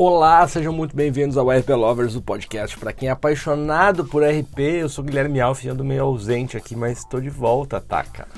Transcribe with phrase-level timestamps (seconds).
[0.00, 4.60] Olá, sejam muito bem-vindos ao RP Lovers, o podcast para quem é apaixonado por RP.
[4.60, 8.28] Eu sou Guilherme Alf, ando meio ausente aqui, mas estou de volta, tá, cara?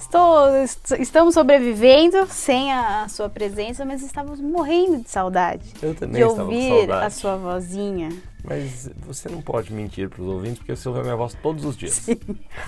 [0.00, 5.72] Estou, est- estamos sobrevivendo sem a, a sua presença, mas estávamos morrendo de saudade.
[5.82, 8.08] Eu também de ouvir a sua vozinha.
[8.42, 11.62] Mas você não pode mentir para os ouvintes, porque você ouve a minha voz todos
[11.62, 12.06] os dias.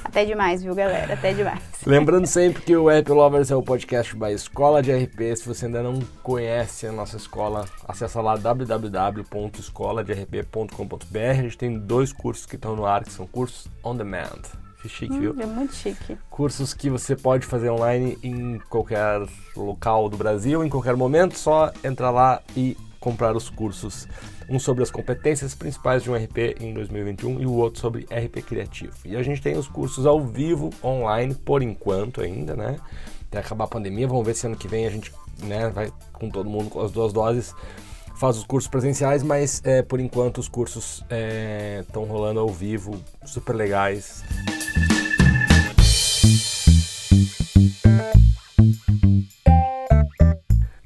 [0.04, 1.14] Até demais, viu, galera?
[1.14, 1.60] Até demais.
[1.86, 5.34] Lembrando sempre que o RP Lovers é o podcast da Escola de RP.
[5.34, 11.30] Se você ainda não conhece a nossa escola, acessa lá www.escoladerp.com.br.
[11.30, 14.42] A gente tem dois cursos que estão no ar, que são cursos on demand.
[14.82, 15.32] Que chique, viu?
[15.32, 16.18] Hum, é muito chique.
[16.28, 19.24] Cursos que você pode fazer online em qualquer
[19.56, 24.08] local do Brasil, em qualquer momento, só entrar lá e comprar os cursos.
[24.48, 28.42] Um sobre as competências principais de um RP em 2021 e o outro sobre RP
[28.44, 28.92] criativo.
[29.04, 32.76] E a gente tem os cursos ao vivo, online, por enquanto ainda, né?
[33.28, 35.12] Até acabar a pandemia, vamos ver se ano que vem a gente
[35.44, 37.54] né, vai com todo mundo com as duas doses
[38.22, 41.04] faz os cursos presenciais, mas é, por enquanto os cursos
[41.80, 44.22] estão rolando ao vivo, super legais.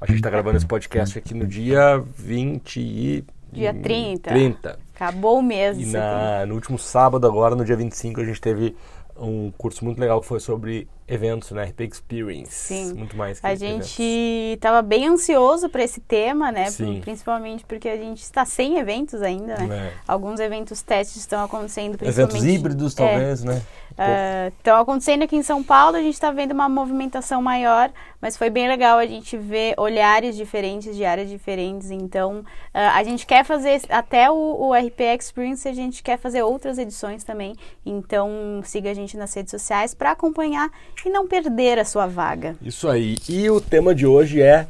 [0.01, 3.23] A gente está gravando esse podcast aqui no dia 20 e...
[3.53, 4.31] Dia 30.
[4.31, 4.79] 30.
[4.95, 5.77] Acabou o mês.
[5.77, 8.75] E de na, no último sábado, agora, no dia 25, a gente teve
[9.19, 11.63] um curso muito legal que foi sobre eventos, né?
[11.63, 12.51] RP Experience.
[12.51, 12.93] Sim.
[12.93, 16.69] Muito mais que A gente estava bem ansioso para esse tema, né?
[16.69, 16.99] Sim.
[17.01, 19.87] Principalmente porque a gente está sem eventos ainda, né?
[19.87, 19.93] É.
[20.07, 22.35] Alguns eventos testes estão acontecendo, principalmente...
[22.35, 23.61] Eventos híbridos, É, talvez, né?
[24.57, 27.89] Estão acontecendo aqui em São Paulo, a gente está vendo uma movimentação maior,
[28.21, 31.89] mas foi bem legal a gente ver olhares diferentes de áreas diferentes.
[31.89, 32.43] Então,
[32.73, 36.77] ah, a gente quer fazer até o, o RP Experience, a gente quer fazer outras
[36.77, 37.55] edições também.
[37.85, 40.69] Então, siga a gente nas redes sociais para acompanhar
[41.05, 42.55] e não perder a sua vaga.
[42.61, 43.15] Isso aí.
[43.29, 44.67] E o tema de hoje é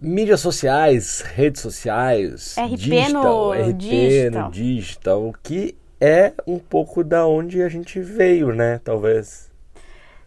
[0.00, 4.44] mídias sociais, redes sociais, RP digital, no RP digital.
[4.44, 8.80] no digital, que é um pouco da onde a gente veio, né?
[8.82, 9.50] Talvez.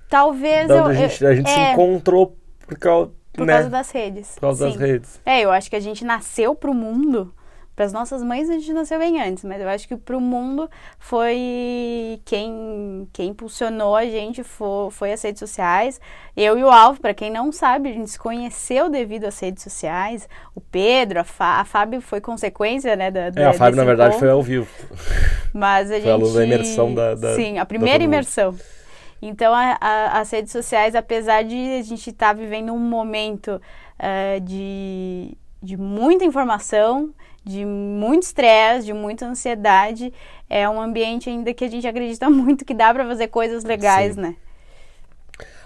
[0.07, 2.37] Talvez eu, a gente, a gente se é, encontrou
[2.67, 3.53] por causa, por né?
[3.53, 4.35] causa das redes.
[4.35, 4.79] por causa das Sim.
[4.79, 5.21] redes.
[5.25, 7.33] É, eu acho que a gente nasceu pro mundo.
[7.75, 10.69] Para as nossas mães a gente nasceu bem antes, mas eu acho que pro mundo
[10.99, 15.99] foi quem quem impulsionou a gente foi, foi as redes sociais.
[16.37, 19.63] Eu e o Alvo, para quem não sabe, a gente se conheceu devido às redes
[19.63, 20.27] sociais.
[20.55, 24.11] O Pedro, a, Fá, a Fábio foi consequência, né, da, É, a Fábio, na verdade,
[24.13, 24.67] foi foi ao vivo.
[25.53, 26.09] mas a Foi gente.
[26.11, 28.55] aluno da imersão da- da- Sim, a da primeira imersão.
[29.21, 33.59] Então, a- a- as redes sociais, apesar de a gente estar vivendo um momento
[33.99, 37.13] eh, de, de muita informação,
[37.43, 40.13] de muito estresse, de muita ansiedade,
[40.49, 44.15] é um ambiente ainda que a gente acredita muito que dá para fazer coisas legais,
[44.15, 44.21] Sim.
[44.21, 44.35] né?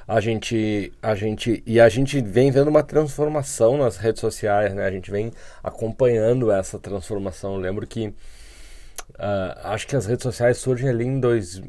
[0.07, 4.85] A gente, a gente e a gente vem vendo uma transformação nas redes sociais, né?
[4.85, 7.55] A gente vem acompanhando essa transformação.
[7.55, 8.13] Eu lembro que
[9.19, 11.61] ah, acho que as redes sociais surgem ali em, dois,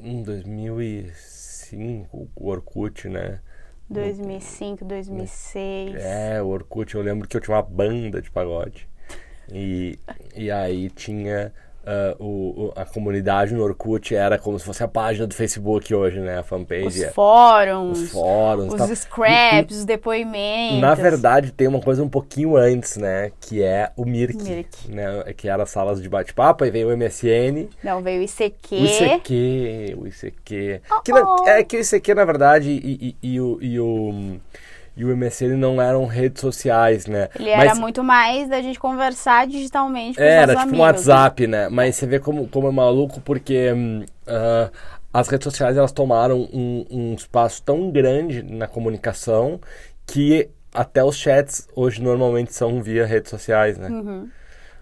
[0.00, 3.40] em 2005, o Orkut, né?
[3.88, 5.94] 2005, 2006.
[5.96, 6.94] É, o Orkut.
[6.94, 8.88] Eu lembro que eu tinha uma banda de pagode
[9.50, 9.98] e,
[10.34, 11.52] e aí tinha
[11.86, 15.94] ah, o, o- a comunidade no Orkut era como se fosse a página do Facebook
[15.94, 16.38] hoje, né?
[16.38, 16.86] A fanpage.
[16.86, 18.88] Os é- fóruns, os fóruns, os tal.
[18.96, 20.80] scraps, os depoimentos.
[20.80, 23.32] Na verdade, tem uma coisa um pouquinho antes, né?
[23.40, 24.90] Que é o Mirk, Mirk.
[24.90, 25.24] né?
[25.36, 28.74] Que era as salas de bate-papo, aí veio o MSN, Não, veio o ICQ.
[28.76, 30.80] o ICQ, o ICQ.
[30.90, 31.48] Oh, Que na- oh.
[31.48, 34.36] é que o ICQ, na verdade, e, e- e o, e, o,
[34.96, 37.28] e o MSN não eram redes sociais, né?
[37.38, 40.78] Ele era Mas muito mais da gente conversar digitalmente com era tipo amigos.
[40.78, 41.68] um WhatsApp, né?
[41.68, 43.68] Mas você vê como, como é maluco, porque
[44.26, 44.70] ah,
[45.12, 49.60] as redes sociais elas tomaram um, um espaço tão grande na comunicação
[50.06, 53.88] que até os chats hoje normalmente são via redes sociais, né?
[53.88, 54.28] Uhum.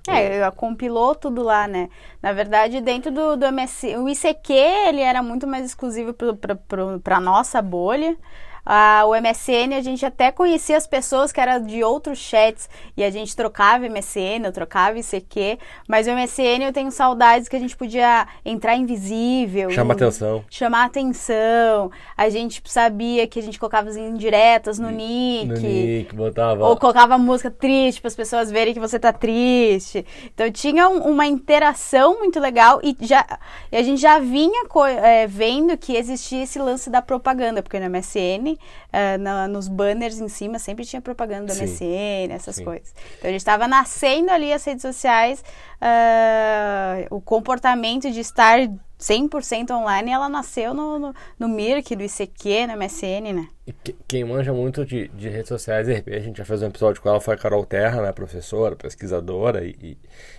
[0.09, 1.89] É, compilou tudo lá, né?
[2.23, 4.53] Na verdade, dentro do, do MS, o ICQ,
[4.89, 8.17] ele era muito mais exclusivo para a nossa bolha.
[8.65, 13.03] Ah, o MSN, a gente até conhecia as pessoas que eram de outros chats e
[13.03, 15.59] a gente trocava MSN, eu trocava ICQ,
[15.89, 19.71] mas o MSN eu tenho saudades que a gente podia entrar invisível.
[19.71, 20.45] Chama em- atenção.
[20.51, 21.91] Chamar atenção.
[22.17, 25.47] A gente sabia que a gente colocava as indiretas no nick.
[25.47, 26.67] No nick, botava.
[26.67, 30.05] Ou colocava música triste para as pessoas verem que você tá triste.
[30.35, 33.25] Então tinha um- uma interação muito legal e já
[33.73, 34.65] e a gente já vinha
[35.03, 38.59] é, vendo que existia esse lance da propaganda, porque no MSN online,
[38.89, 41.65] uh, na, nos banners em cima sempre tinha propaganda Sim.
[41.65, 42.65] MSN, essas Sim.
[42.65, 42.95] coisas.
[43.19, 45.45] Então a gente estava nascendo ali as redes sociais,
[45.81, 48.59] uh, o comportamento de estar
[48.99, 53.49] 100% online, ela nasceu no, no, no Mirk, do ICQ, no MSN, né?
[53.83, 56.67] Que- quem manja muito de, de redes sociais e RP, a gente já fez um
[56.67, 59.99] episódio com ela, foi a Carol Terra, né, professora, pesquisadora e, e,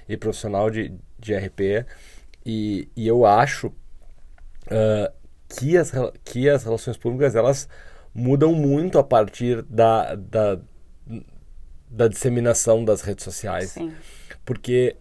[0.10, 1.86] e profissional de, de RP.
[2.46, 3.72] E, e eu acho
[4.69, 5.12] ah,
[5.58, 5.92] que, as,
[6.24, 7.68] que as relações públicas, elas
[8.13, 10.60] mudam muito a partir da, da,
[11.90, 13.94] da disseminação das redes sociais Sim.
[14.46, 14.96] porque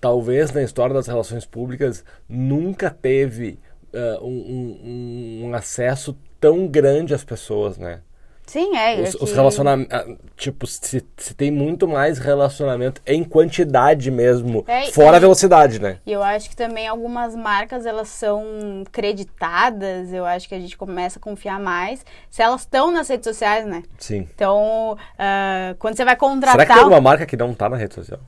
[0.00, 3.58] talvez na história das relações públicas nunca teve
[3.92, 8.00] ah, um, um- um acesso tão grande às pessoas, né?
[8.48, 9.02] Sim, é.
[9.02, 14.90] Os, é os relacionamentos, tipo, se, se tem muito mais relacionamento em quantidade mesmo, É,
[14.90, 15.98] fora a velocidade, né?
[16.06, 20.78] E eu acho que também algumas marcas elas são creditadas, eu acho que a gente
[20.78, 23.82] começa a confiar mais se elas estão nas redes sociais, né?
[23.98, 24.26] Sim.
[24.34, 26.52] Então, ah, quando você vai contratar.
[26.52, 28.20] Será que tem alguma marca que não tá na rede social?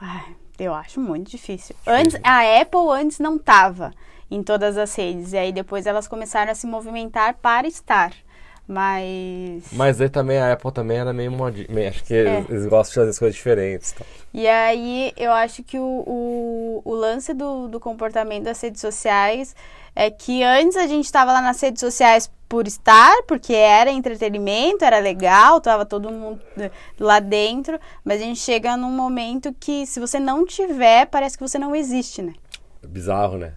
[0.00, 1.74] Ai, eu acho muito difícil.
[1.84, 3.90] Antes, a Apple antes não tava
[4.30, 5.32] em todas as redes.
[5.32, 8.12] E aí depois elas começaram a se movimentar para estar.
[8.68, 9.64] Mas.
[9.72, 11.88] Mas aí também a Apple também era meio modinha.
[11.88, 12.44] Acho que É.
[12.48, 13.92] eles gostam de fazer as coisas diferentes.
[13.92, 14.04] Tá?
[14.34, 19.54] E aí eu acho que o, o, o lance do, do comportamento das redes sociais
[19.94, 24.84] é que antes a gente estava lá nas redes sociais por estar, porque era entretenimento,
[24.84, 26.40] era legal, tava todo mundo
[26.98, 31.42] lá dentro, mas a gente chega num momento que se você não tiver, parece que
[31.42, 32.34] você não existe, né?
[32.86, 33.54] Bizarro, né?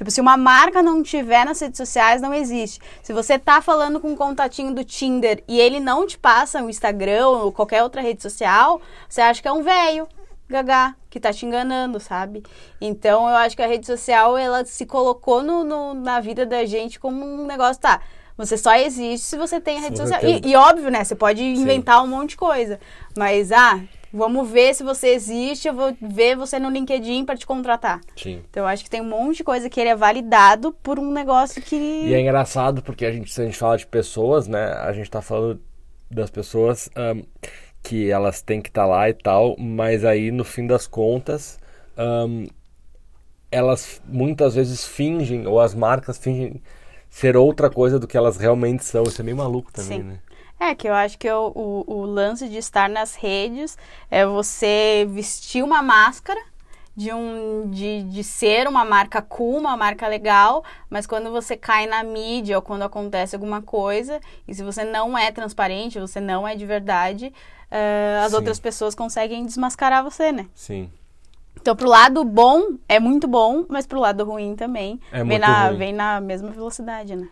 [0.00, 2.80] Tipo, se uma marca não tiver nas redes sociais, não existe.
[3.02, 6.70] Se você tá falando com um contatinho do Tinder e ele não te passa o
[6.70, 10.08] Instagram ou qualquer outra rede social, você acha que é um velho,
[10.48, 12.42] gagá, que tá te enganando, sabe?
[12.80, 16.64] Então, eu acho que a rede social, ela se colocou no, no- na vida da
[16.64, 18.00] gente como um negócio, tá...
[18.40, 20.22] Você só existe se você tem a rede social.
[20.24, 21.04] E, e óbvio, né?
[21.04, 22.80] Você pode inventar um monte de coisa.
[23.14, 23.78] Mas, ah,
[24.10, 28.00] vamos ver se você existe, eu vou ver você no LinkedIn para te contratar.
[28.16, 28.42] Sim.
[28.48, 31.12] Então eu acho que tem um monte de coisa que ele é validado por um
[31.12, 31.76] negócio que.
[31.76, 34.72] E é engraçado porque a gente, se a gente fala de pessoas, né?
[34.72, 35.60] A gente tá falando
[36.10, 37.20] das pessoas ahm,
[37.82, 41.60] que elas têm que estar lá e tal, mas aí no fim das contas,
[41.94, 42.46] ahm,
[43.50, 46.62] elas muitas vezes fingem, ou as marcas fingem
[47.10, 49.02] ser outra coisa do que elas realmente são.
[49.02, 50.04] Isso é meio maluco também, Sim.
[50.04, 50.18] né?
[50.58, 53.78] É, que eu acho que o, o, o lance de estar nas redes
[54.10, 56.40] é você vestir uma máscara
[56.94, 61.86] de, um, de, de ser uma marca cool, uma marca legal, mas quando você cai
[61.86, 66.46] na mídia ou quando acontece alguma coisa, e se você não é transparente, você não
[66.46, 67.32] é de verdade,
[67.70, 68.36] eh, as Sim.
[68.36, 70.46] outras pessoas conseguem desmascarar você, né?
[70.54, 70.90] Sim.
[71.60, 75.00] Então, pro lado bom, é muito bom, mas pro lado ruim também.
[75.12, 75.78] É vem, na, ruim.
[75.78, 77.28] vem na mesma velocidade, né?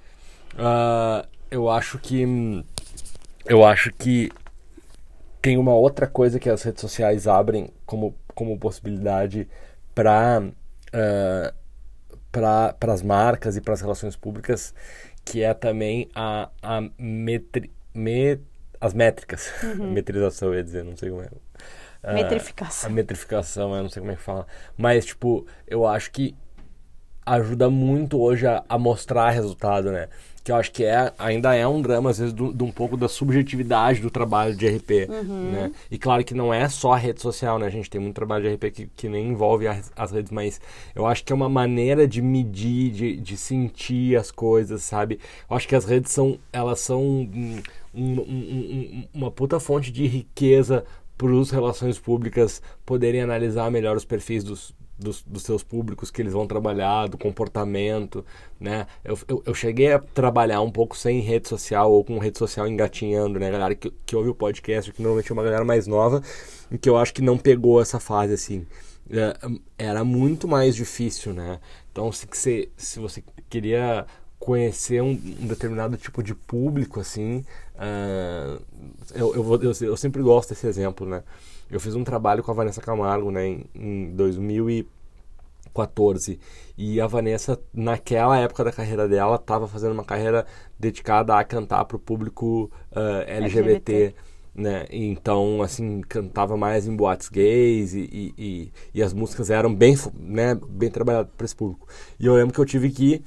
[0.58, 2.64] Ah, eu acho que.
[3.46, 4.30] Eu acho que
[5.40, 9.48] tem uma outra coisa que as redes sociais abrem como, como possibilidade
[9.94, 10.42] para
[12.30, 14.74] para as marcas e para as relações públicas,
[15.24, 18.38] que é também a, a metri, me,
[18.80, 19.50] as métricas.
[19.92, 21.30] Metrização, eu ia dizer, não sei como é.
[22.02, 22.88] Ah, Metrificação.
[22.90, 24.46] a metrificação, eu não sei como é que fala.
[24.76, 26.34] Mas, tipo, eu acho que
[27.26, 30.08] ajuda muito hoje a, a mostrar resultado, né?
[30.42, 33.06] Que eu acho que é, ainda é um drama, às vezes, de um pouco da
[33.06, 35.06] subjetividade do trabalho de RP,
[35.52, 35.70] né?
[35.90, 37.66] E claro que não é só a rede social, né?
[37.66, 40.58] A gente tem muito trabalho de RP que, que nem envolve as, as redes, mas
[40.94, 45.20] eu acho que é uma maneira de medir, de, de sentir as coisas, sabe?
[45.50, 47.60] Eu acho que as redes são, elas são um-
[47.94, 50.82] um- um- uma puta fonte de riqueza
[51.18, 56.22] para os relações públicas poderem analisar melhor os perfis dos, dos, dos seus públicos que
[56.22, 58.24] eles vão trabalhar, do comportamento,
[58.58, 58.86] né?
[59.04, 62.68] Eu, eu, eu cheguei a trabalhar um pouco sem rede social ou com rede social
[62.68, 63.50] engatinhando, né?
[63.50, 66.22] Galera que, que ouve o podcast, que normalmente é uma galera mais nova,
[66.70, 68.64] e que eu acho que não pegou essa fase assim.
[69.10, 69.36] É,
[69.76, 71.58] era muito mais difícil, né?
[71.90, 74.06] Então, se, você, se você queria
[74.38, 77.44] conhecer um, um determinado tipo de público, assim,
[77.76, 78.58] ah,
[79.14, 81.22] eu, eu, vou- eu, eu sempre gosto desse exemplo, né?
[81.70, 86.38] Eu fiz um trabalho com a Vanessa Camargo, né, em, em 2014.
[86.76, 90.46] E a Vanessa, naquela época da carreira dela, estava fazendo uma carreira
[90.78, 94.14] dedicada a cantar para o público ah, LGBT, LGBT.
[94.54, 94.86] né?
[94.90, 99.96] Então, assim, cantava mais em boates gays e, e, e, e as músicas eram bem,
[100.14, 101.86] né, bem trabalhadas para esse público.
[102.18, 103.22] E eu lembro que eu tive que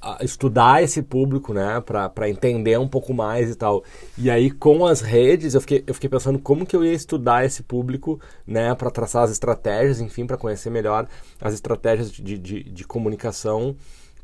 [0.00, 3.84] a- estudar esse público, né, para entender um pouco mais e tal.
[4.18, 7.44] E aí, com as redes, eu fiquei, eu fiquei pensando como que eu ia estudar
[7.44, 11.06] esse público, né, para traçar as estratégias, enfim, para conhecer melhor
[11.40, 13.76] as estratégias de, de, de comunicação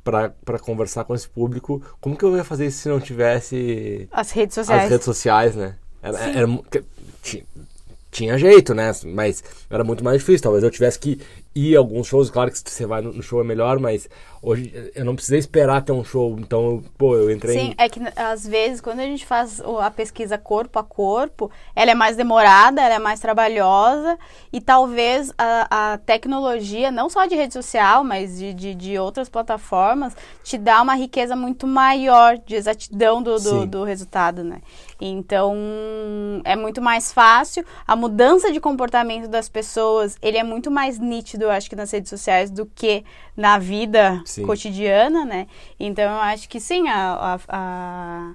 [0.04, 1.80] para conversar com esse público.
[2.00, 4.84] Como que eu ia fazer isso se não tivesse as redes sociais?
[4.84, 5.76] As redes sociais, né?
[6.02, 6.48] Era, era,
[7.22, 7.44] tinha,
[8.10, 8.90] tinha jeito, né?
[9.06, 10.42] Mas era muito mais difícil.
[10.42, 11.20] Talvez eu tivesse que
[11.54, 12.30] ir a alguns shows.
[12.30, 14.08] Claro que você vai no show é melhor, mas
[14.42, 16.36] hoje eu não precisei esperar ter um show.
[16.38, 17.58] Então, pô, eu entrei.
[17.58, 17.74] Sim, em...
[17.78, 21.94] é que às vezes quando a gente faz a pesquisa corpo a corpo, ela é
[21.94, 24.18] mais demorada, ela é mais trabalhosa
[24.52, 29.28] e talvez a, a tecnologia, não só de rede social, mas de, de, de, outras
[29.28, 34.60] plataformas, te dá uma riqueza muito maior de exatidão do, do, do resultado, né?
[35.00, 35.56] Então,
[36.44, 37.64] é muito mais fácil.
[37.86, 41.90] A mudança de comportamento das pessoas, ele é muito mais nítido, eu acho que nas
[41.90, 43.04] redes sociais do que
[43.36, 44.44] na vida sim.
[44.44, 45.46] cotidiana, né?
[45.78, 48.34] Então, eu acho que sim, a, a, a,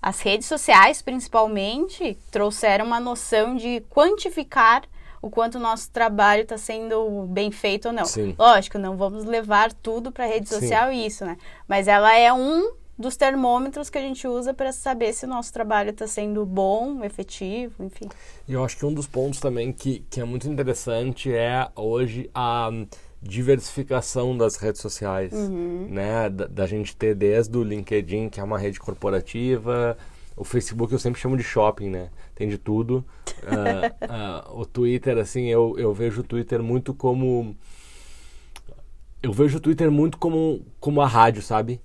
[0.00, 4.82] as redes sociais, principalmente, trouxeram uma noção de quantificar
[5.20, 8.04] o quanto o nosso trabalho está sendo bem feito ou não.
[8.04, 8.34] Sim.
[8.38, 11.04] Lógico, não vamos levar tudo para a rede social Sim.
[11.04, 11.36] isso, né?
[11.66, 15.52] Mas ela é um dos termômetros que a gente usa para saber se o nosso
[15.52, 18.08] trabalho está sendo bom, efetivo, enfim.
[18.46, 22.28] E eu acho que um dos pontos também que, que é muito interessante é hoje
[22.34, 22.70] a
[23.22, 25.86] diversificação das redes sociais, uhum.
[25.90, 26.28] né?
[26.28, 29.96] Da, da, gente ter desde o LinkedIn, que é uma rede corporativa,
[30.36, 32.10] o Facebook eu sempre chamo de shopping, né?
[32.34, 33.04] Tem de tudo.
[33.42, 37.56] uh, uh, o Twitter, assim, eu, eu vejo o Twitter muito como...
[39.20, 41.80] Eu vejo o Twitter muito como, como a rádio, sabe?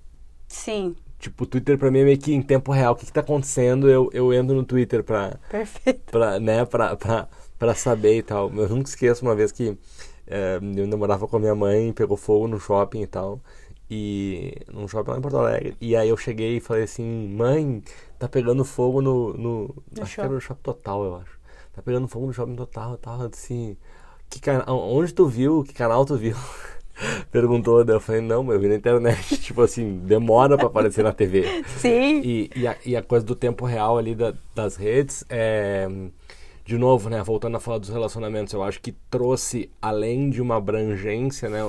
[0.46, 0.94] Sim.
[1.24, 2.92] Tipo, o Twitter pra mim é meio que em tempo real.
[2.92, 3.88] O que, que tá acontecendo?
[3.88, 5.38] Eu, eu entro no Twitter pra.
[5.50, 6.12] Perfeito.
[6.12, 7.26] Pra, né, pra, pra,
[7.58, 8.52] pra saber e tal.
[8.54, 9.74] Eu nunca esqueço uma vez que
[10.26, 13.40] é, eu namorava com a minha mãe, pegou fogo no shopping e tal.
[13.90, 14.54] E.
[14.70, 15.74] num shopping lá em Porto Alegre.
[15.80, 17.82] E aí eu cheguei e falei assim: mãe,
[18.18, 19.32] tá pegando fogo no.
[19.32, 20.14] no, no acho shopping.
[20.14, 21.40] que era no shopping total, eu acho.
[21.72, 23.22] Tá pegando fogo no shopping total e tal.
[23.22, 23.78] Assim.
[24.28, 25.64] Que onde tu viu?
[25.64, 26.36] Que canal tu viu?
[27.30, 31.12] perguntou, daí eu falei, não, eu vi na internet, tipo assim, demora para aparecer na
[31.12, 31.64] TV.
[31.78, 32.20] Sim.
[32.24, 35.88] E, e, a, e a coisa do tempo real ali da, das redes é
[36.64, 40.56] de novo, né, voltando a falar dos relacionamentos, eu acho que trouxe, além de uma
[40.56, 41.60] abrangência, né,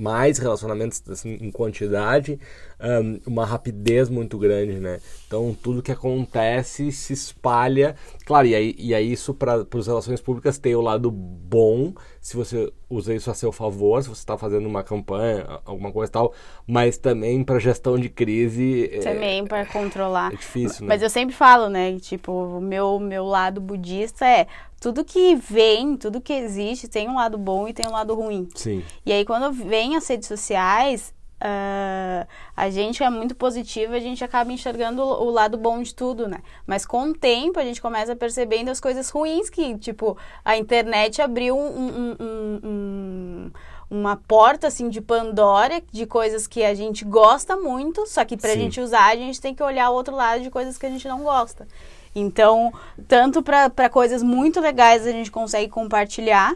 [0.00, 2.40] mais relacionamentos assim, em quantidade,
[2.82, 5.00] um, uma rapidez muito grande, né?
[5.26, 7.94] Então, tudo que acontece se espalha.
[8.26, 12.36] Claro, e aí, e aí isso para as relações públicas tem o lado bom, se
[12.36, 16.12] você usa isso a seu favor, se você está fazendo uma campanha, alguma coisa e
[16.12, 16.34] tal,
[16.66, 18.90] mas também para gestão de crise.
[18.92, 20.32] É também é, para controlar.
[20.32, 20.88] É difícil, né?
[20.88, 21.98] Mas eu sempre falo, né?
[22.00, 24.46] Tipo, o meu, meu lado budista é
[24.80, 28.48] tudo que vem, tudo que existe tem um lado bom e tem um lado ruim.
[28.54, 28.82] Sim.
[29.06, 32.24] E aí, quando vem as redes sociais, Uh,
[32.56, 36.38] a gente é muito positivo, a gente acaba enxergando o, lado bom de tudo, né?
[36.64, 41.20] Mas com o tempo a gente começa percebendo as coisas ruins que, tipo, a internet
[41.20, 43.50] abriu um, um, um,
[43.90, 48.50] uma porta, assim, de Pandora, de coisas que a gente gosta muito, só que pra
[48.50, 48.60] Sim.
[48.60, 51.08] gente usar a gente tem que olhar o outro lado de coisas que a gente
[51.08, 51.66] não gosta.
[52.14, 52.72] Então,
[53.08, 56.54] tanto para coisas muito legais a gente consegue compartilhar,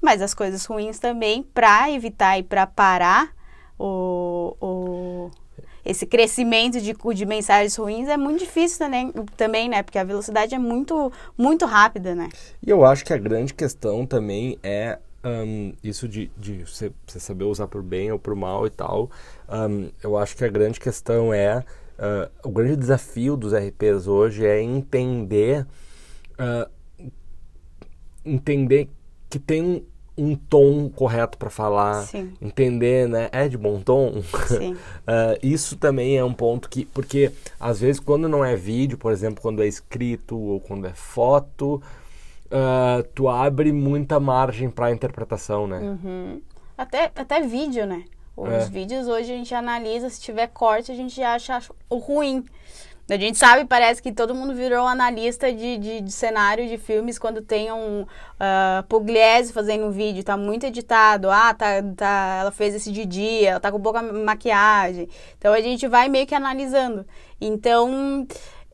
[0.00, 3.34] mas as coisas ruins também, para evitar e para parar
[3.78, 5.30] o, o,
[5.84, 9.82] esse crescimento de, de mensagens ruins é muito difícil também, também, né?
[9.82, 12.28] Porque a velocidade é muito, muito rápida, né?
[12.64, 17.44] E eu acho que a grande questão também é um, isso de, de você, saber
[17.44, 19.10] usar por bem ou por mal e tal.
[19.48, 21.64] Um, eu acho que a grande questão é.
[21.98, 25.66] Uh, o grande desafio dos RPs hoje é entender.
[26.38, 26.70] Uh,
[28.24, 28.90] entender
[29.30, 29.84] que tem
[30.16, 32.32] um tom correto para falar, Sim.
[32.40, 33.28] entender, né?
[33.32, 34.18] É de bom tom.
[34.18, 34.22] Uh,
[35.42, 37.30] isso também é um ponto que, porque
[37.60, 41.82] às vezes quando não é vídeo, por exemplo, quando é escrito ou quando é foto,
[42.46, 45.78] uh, tu abre muita margem para interpretação, né?
[45.78, 46.40] Uhum.
[46.78, 48.04] Até, até vídeo, né?
[48.36, 48.68] Os é.
[48.68, 52.44] vídeos hoje a gente analisa, se tiver corte a gente acha o ruim.
[53.08, 57.20] A gente sabe, parece que todo mundo virou analista de, de, de cenário de filmes
[57.20, 62.50] quando tem um uh, Pugliese fazendo um vídeo, tá muito editado, ah, tá, tá, ela
[62.50, 65.08] fez esse de dia, ela tá com pouca maquiagem.
[65.38, 67.06] Então a gente vai meio que analisando.
[67.40, 68.26] Então,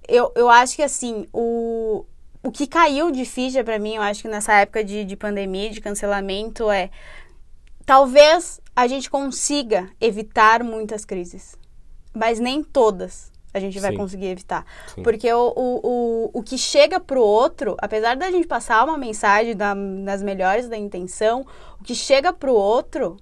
[0.09, 2.07] eu, eu acho que assim, o,
[2.43, 5.69] o que caiu de ficha para mim, eu acho que nessa época de, de pandemia,
[5.69, 6.89] de cancelamento, é
[7.85, 11.55] talvez a gente consiga evitar muitas crises,
[12.15, 13.97] mas nem todas a gente vai Sim.
[13.97, 14.65] conseguir evitar.
[14.95, 15.03] Sim.
[15.03, 19.55] Porque o, o, o, o que chega pro outro, apesar da gente passar uma mensagem
[19.57, 21.47] da, nas melhores da intenção,
[21.81, 23.17] o que chega pro outro,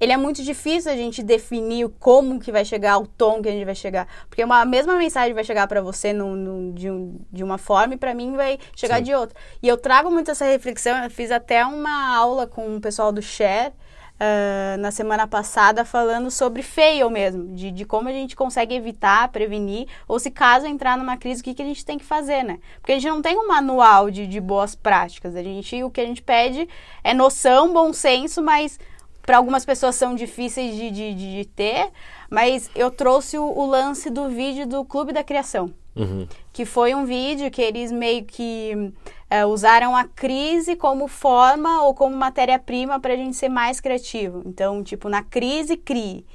[0.00, 3.52] ele é muito difícil a gente definir como que vai chegar, o tom que a
[3.52, 4.08] gente vai chegar.
[4.30, 7.94] Porque uma mesma mensagem vai chegar para você no, no, de, um, de uma forma
[7.94, 9.02] e para mim vai chegar Sim.
[9.02, 9.38] de outra.
[9.62, 13.20] E eu trago muito essa reflexão, eu fiz até uma aula com o pessoal do
[13.20, 13.74] Share,
[14.20, 19.28] uh, na semana passada falando sobre fail mesmo, de, de como a gente consegue evitar,
[19.28, 22.42] prevenir, ou se caso entrar numa crise, o que, que a gente tem que fazer,
[22.42, 22.58] né?
[22.80, 25.34] Porque a gente não tem um manual de, de boas práticas.
[25.34, 26.68] A gente, o que a gente pede
[27.02, 28.78] é noção, bom senso, mas
[29.22, 31.90] para algumas pessoas são difíceis de, de, de, ter,
[32.28, 35.72] mas eu trouxe o, o, lance do vídeo do Clube da Criação.
[35.94, 36.26] Uhum.
[36.52, 38.92] Que foi um vídeo que eles meio que
[39.30, 44.42] é, usaram a crise como forma ou como matéria-prima para a gente ser mais criativo.
[44.44, 46.26] Então, tipo, na crise, crie.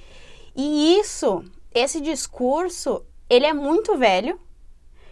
[0.55, 4.39] E isso, esse discurso, ele é muito velho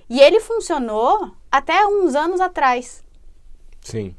[0.10, 3.04] e ele funcionou até uns anos atrás.
[3.82, 4.16] Sim.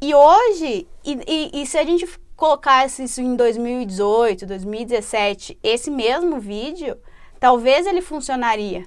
[0.00, 6.40] E hoje, e, e, e se a gente colocasse isso em 2018, 2017, esse mesmo
[6.40, 6.98] vídeo,
[7.38, 8.84] talvez ele funcionaria.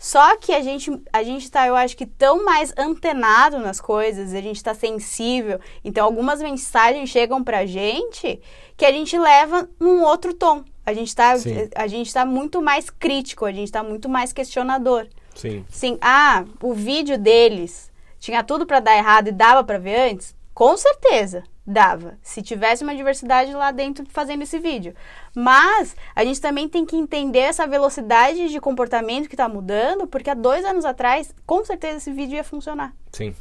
[0.00, 4.32] Só que a gente, a gente está, eu acho que, tão mais antenado nas coisas,
[4.32, 5.60] a gente está sensível.
[5.84, 8.40] Então, algumas mensagens chegam pra gente
[8.78, 10.64] que a gente leva num outro tom.
[10.86, 11.34] A gente está
[11.76, 15.06] a gente tá muito mais crítico, a gente está muito mais questionador.
[15.34, 15.66] Sim.
[15.68, 15.98] Sim.
[16.00, 20.34] Ah, o vídeo deles tinha tudo para dar errado e dava para ver antes?
[20.54, 21.44] Com certeza.
[21.70, 24.92] Dava, se tivesse uma diversidade lá dentro fazendo esse vídeo.
[25.32, 30.28] Mas a gente também tem que entender essa velocidade de comportamento que está mudando, porque
[30.28, 32.92] há dois anos atrás, com certeza esse vídeo ia funcionar.
[33.12, 33.34] Sim.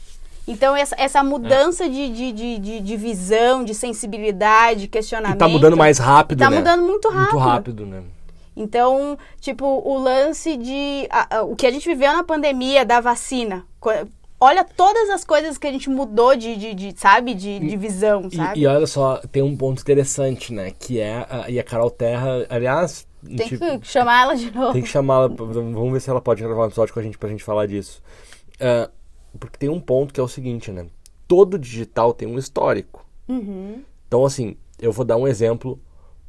[0.48, 1.90] Então, essa, essa mudança é.
[1.90, 5.34] de, de, de, de, de, visão, de sensibilidade, questionamento.
[5.34, 6.58] Está mudando mais rápido, tá né?
[6.58, 7.34] Está mudando muito rápido.
[7.34, 8.04] Muito rápido, né?
[8.56, 11.08] Então, tipo, o lance de.
[11.10, 13.66] A, a, o que a gente viveu na pandemia da vacina
[14.40, 18.30] olha todas as coisas que a gente mudou de, de, de sabe, de, de visão,
[18.30, 18.60] sabe?
[18.60, 20.72] E, e, olha só, tem um ponto interessante, né?
[20.72, 23.08] Que é, a, e a Carol Terra, aliás...
[23.26, 24.72] Tem tipo, que chamar ela de novo.
[24.72, 27.28] Tem que chamá-la, vamos ver se ela pode gravar um episódio com a gente pra
[27.28, 28.02] gente falar disso.
[28.56, 28.90] Uh,
[29.38, 30.88] porque tem um ponto que é o seguinte, né?
[31.28, 33.06] Todo digital tem um histórico.
[33.28, 33.84] Uhum.
[34.08, 35.78] Então, assim, eu vou dar um exemplo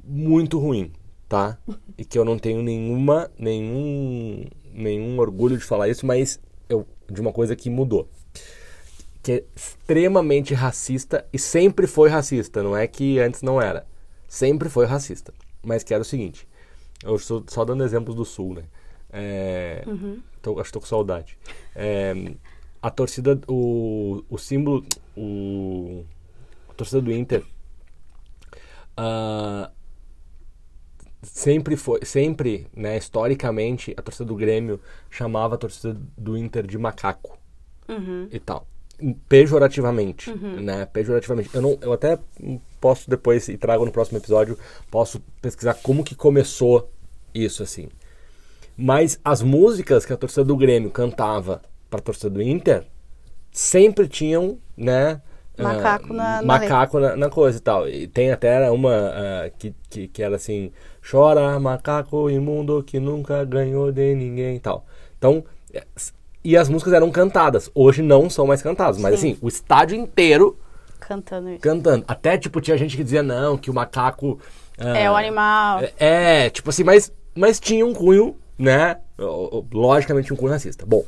[0.03, 0.93] muito ruim,
[1.29, 1.57] tá?
[1.97, 6.41] E que eu não tenho nenhuma, nenhum, nenhum orgulho de falar isso, mas
[7.11, 8.09] de uma coisa que mudou.
[9.23, 13.87] Que é extremamente racista e sempre foi racista, não é que antes não era.
[14.27, 15.33] Sempre foi racista.
[15.63, 16.49] Mas que era o seguinte:
[17.05, 18.63] eu estou só dando exemplos do Sul, né?
[19.13, 20.23] É, uhum.
[20.41, 21.37] tô, acho que tô com saudade.
[21.75, 22.15] É,
[22.81, 24.85] a torcida, o, o símbolo,
[25.17, 26.05] o,
[26.69, 27.45] a torcida do Inter.
[28.99, 29.71] Uh,
[31.23, 34.81] sempre foi, sempre, né, historicamente, a torcida do Grêmio
[35.11, 37.39] chamava a torcida do Inter de macaco
[37.89, 38.29] uhum.
[38.31, 38.67] e tal.
[39.29, 40.61] Pejorativamente, uhum.
[40.61, 40.85] né?
[40.85, 41.55] Pejorativamente.
[41.55, 42.19] Eu, não, eu até
[42.79, 44.59] posso depois, e trago no próximo episódio,
[44.91, 46.91] posso pesquisar como que começou
[47.35, 47.89] isso, assim.
[48.77, 52.87] Mas as músicas que a torcida do Grêmio cantava para a torcida do Inter
[53.51, 55.21] sempre tinham, né?
[55.59, 57.89] Macaco, uh, na, macaco na, na, coisa e tal.
[57.89, 60.73] E tem até uma uh, que, que, que, era assim:
[61.09, 64.87] chora macaco imundo que nunca ganhou de ninguém e tal.
[65.19, 65.45] Então,
[66.43, 67.71] e as músicas eram cantadas.
[67.75, 69.33] Hoje não são mais cantadas, mas Sim.
[69.33, 70.59] assim, o estádio inteiro
[71.11, 71.61] cantando isso.
[71.61, 72.05] Cantando.
[72.07, 74.39] Até, tipo, tinha gente que dizia não, que o macaco.
[74.79, 75.81] Uh, é o animal.
[75.99, 78.99] É, é, tipo assim, mas, mas tinha um cunho, né?
[79.73, 80.87] Logicamente, um cunho racista.
[80.87, 81.05] Bom,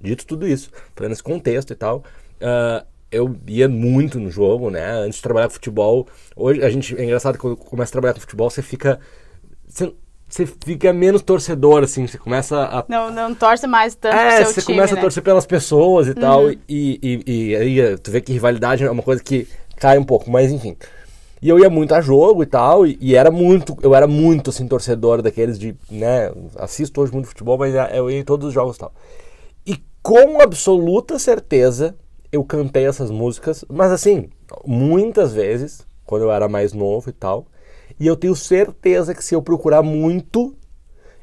[0.00, 2.04] dito tudo isso, falando nesse contexto e tal.
[2.40, 4.90] Uh, eu ia muito no jogo, né?
[4.90, 6.08] Antes de trabalhar com futebol.
[6.34, 8.98] Hoje a gente é engraçado quando começa a trabalhar com futebol, você fica
[9.68, 9.92] você,
[10.26, 14.62] você fica menos torcedor assim, você começa a Não, não torce mais tanto É, você
[14.62, 14.98] time, começa né?
[14.98, 16.16] a torcer pelas pessoas e uhum.
[16.16, 19.46] tal e, e, e aí tu vê que rivalidade é uma coisa que
[19.76, 20.76] cai um pouco, mas enfim.
[21.42, 24.50] E eu ia muito a jogo e tal, e, e, era muito, eu era muito
[24.50, 28.54] assim torcedor daqueles de, né, assisto hoje muito futebol, mas eu ia em todos os
[28.54, 28.92] jogos e tal.
[29.66, 31.96] E com absoluta certeza
[32.32, 34.30] eu cantei essas músicas, mas assim,
[34.66, 37.46] muitas vezes, quando eu era mais novo e tal.
[38.00, 40.56] E eu tenho certeza que se eu procurar muito,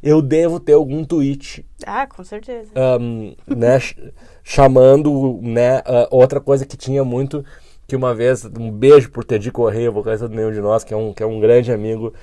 [0.03, 1.65] eu devo ter algum tweet.
[1.85, 2.69] Ah, com certeza.
[3.01, 3.79] Um, né,
[4.43, 7.43] chamando, né, uh, outra coisa que tinha muito,
[7.87, 10.97] que uma vez, um beijo por Teddy Correia, vocalista do Nenhum de Nós, que é
[10.97, 12.13] um, que é um grande amigo,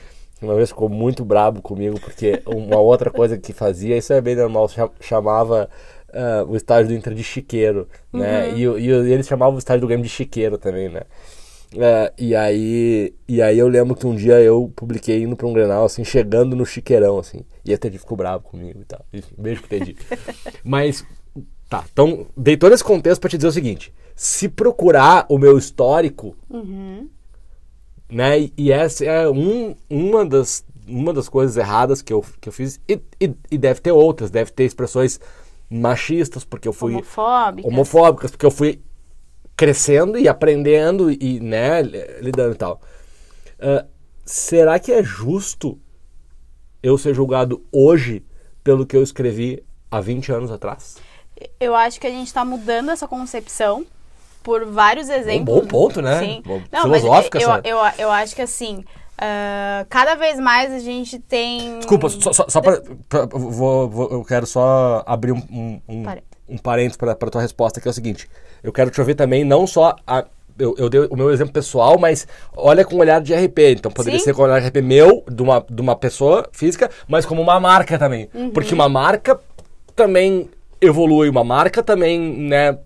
[0.41, 4.37] uma vez ficou muito brabo comigo, porque uma outra coisa que fazia, isso é bem
[4.37, 4.69] normal,
[5.01, 5.69] chamava
[6.17, 8.49] uh, o estádio do Inter de Chiqueiro, né?
[8.49, 8.79] Uhum.
[8.79, 11.03] E, e, eles chamavam o estádio do Grêmio de Chiqueiro também, né?
[11.73, 15.53] Uh, e aí e aí eu lembro que um dia eu publiquei indo pra um
[15.53, 17.41] Grenal, assim, chegando no Chiqueirão, assim.
[17.65, 19.05] E a Teddy ficou bravo comigo e tal.
[19.13, 19.97] Enfim, beijo pro Teddy.
[20.65, 21.05] Mas,
[21.69, 23.93] tá, então dei todo esse contexto pra te dizer o seguinte.
[24.15, 27.09] Se procurar o meu histórico, uhum.
[28.11, 28.49] né?
[28.57, 32.81] E essa é um, uma das uma das coisas erradas que eu, que eu fiz,
[32.89, 35.21] e, e, e deve ter outras, deve ter expressões
[35.69, 36.93] machistas, porque eu fui.
[36.93, 37.73] Homofóbicas.
[37.73, 38.81] Homofóbicas, porque eu fui
[39.57, 41.83] crescendo e aprendendo e, né,
[42.21, 42.81] lidando e tal.
[43.59, 43.87] Uh,
[44.25, 45.79] será que é justo
[46.83, 48.23] eu ser julgado hoje
[48.63, 50.97] pelo que eu escrevi há 20 anos atrás?
[51.59, 53.87] Eu acho que a gente está mudando essa concepção
[54.43, 55.57] por vários exemplos.
[55.57, 56.21] Um bom ponto, né?
[56.21, 56.43] Sim.
[56.45, 58.85] Bom, Não, filosófica eu, eu, eu acho que assim,
[59.17, 61.79] uh, cada vez mais a gente tem.
[61.79, 62.83] Desculpa, só, só, só para.
[63.31, 66.05] Vou, vou, eu quero só abrir um, um, um,
[66.49, 68.29] um parênteses para tua resposta, que é o seguinte.
[68.63, 70.25] Eu quero te ouvir também, não só a,
[70.59, 72.27] eu, eu dei o meu exemplo pessoal, mas
[72.57, 73.59] olha com um olhar de RP.
[73.79, 74.27] Então poderia Sim.
[74.27, 77.43] ser com um olhar de RP meu, de uma, de uma pessoa física, mas como
[77.43, 78.29] uma marca também.
[78.35, 78.51] Uhum.
[78.51, 79.39] Porque uma marca
[79.95, 80.49] também
[80.81, 82.79] evolui, uma marca também, né?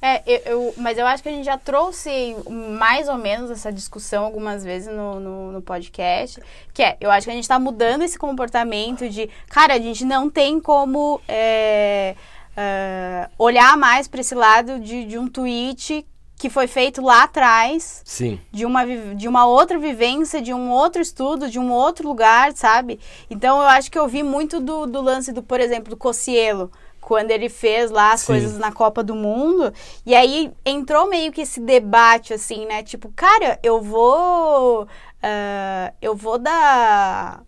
[0.00, 2.36] É, eu, eu- mas eu acho que a gente já trouxe
[2.78, 6.40] mais ou menos essa discussão algumas vezes no, no, no podcast.
[6.72, 10.04] Que é, eu acho que a gente está mudando esse comportamento de, cara, a gente
[10.04, 12.14] não tem como é,
[12.56, 16.06] é, olhar mais para esse lado de, de um tweet
[16.36, 18.40] que foi feito lá atrás Sim.
[18.52, 23.00] de uma, de uma outra vivência, de um outro estudo, de um outro lugar, sabe?
[23.28, 26.70] Então eu acho que eu vi muito do, do lance do, por exemplo, do Cocielo,
[27.08, 28.26] quando ele fez lá as Sim.
[28.26, 29.72] coisas na Copa do Mundo.
[30.04, 32.82] E aí entrou meio que esse debate, assim, né?
[32.82, 34.86] Tipo, cara, eu vou.
[35.22, 37.42] ah, eu vou dar.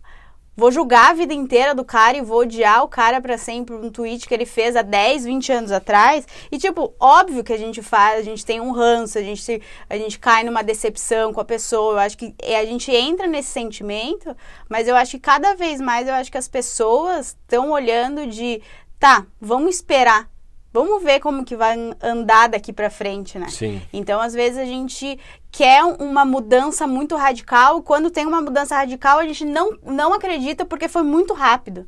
[0.57, 3.89] Vou julgar a vida inteira do cara e vou odiar o cara pra sempre um
[3.89, 6.27] tweet que ele fez há 10, 20 anos atrás.
[6.51, 9.61] E, tipo, óbvio que a gente faz, a gente tem um ranço, a gente, se-
[9.89, 11.93] a gente cai numa decepção com a pessoa.
[11.93, 14.35] Eu acho que é, a gente entra nesse sentimento,
[14.69, 18.61] mas eu acho que cada vez mais eu acho que as pessoas estão olhando de
[19.01, 20.29] tá, vamos esperar.
[20.71, 23.49] Vamos ver como que vai andar daqui pra frente, né?
[23.49, 23.81] Sim.
[23.91, 25.19] Então, às vezes, a gente
[25.51, 27.81] quer uma mudança muito radical.
[27.81, 31.85] Quando tem uma mudança radical, a gente não, não acredita porque foi muito rápido.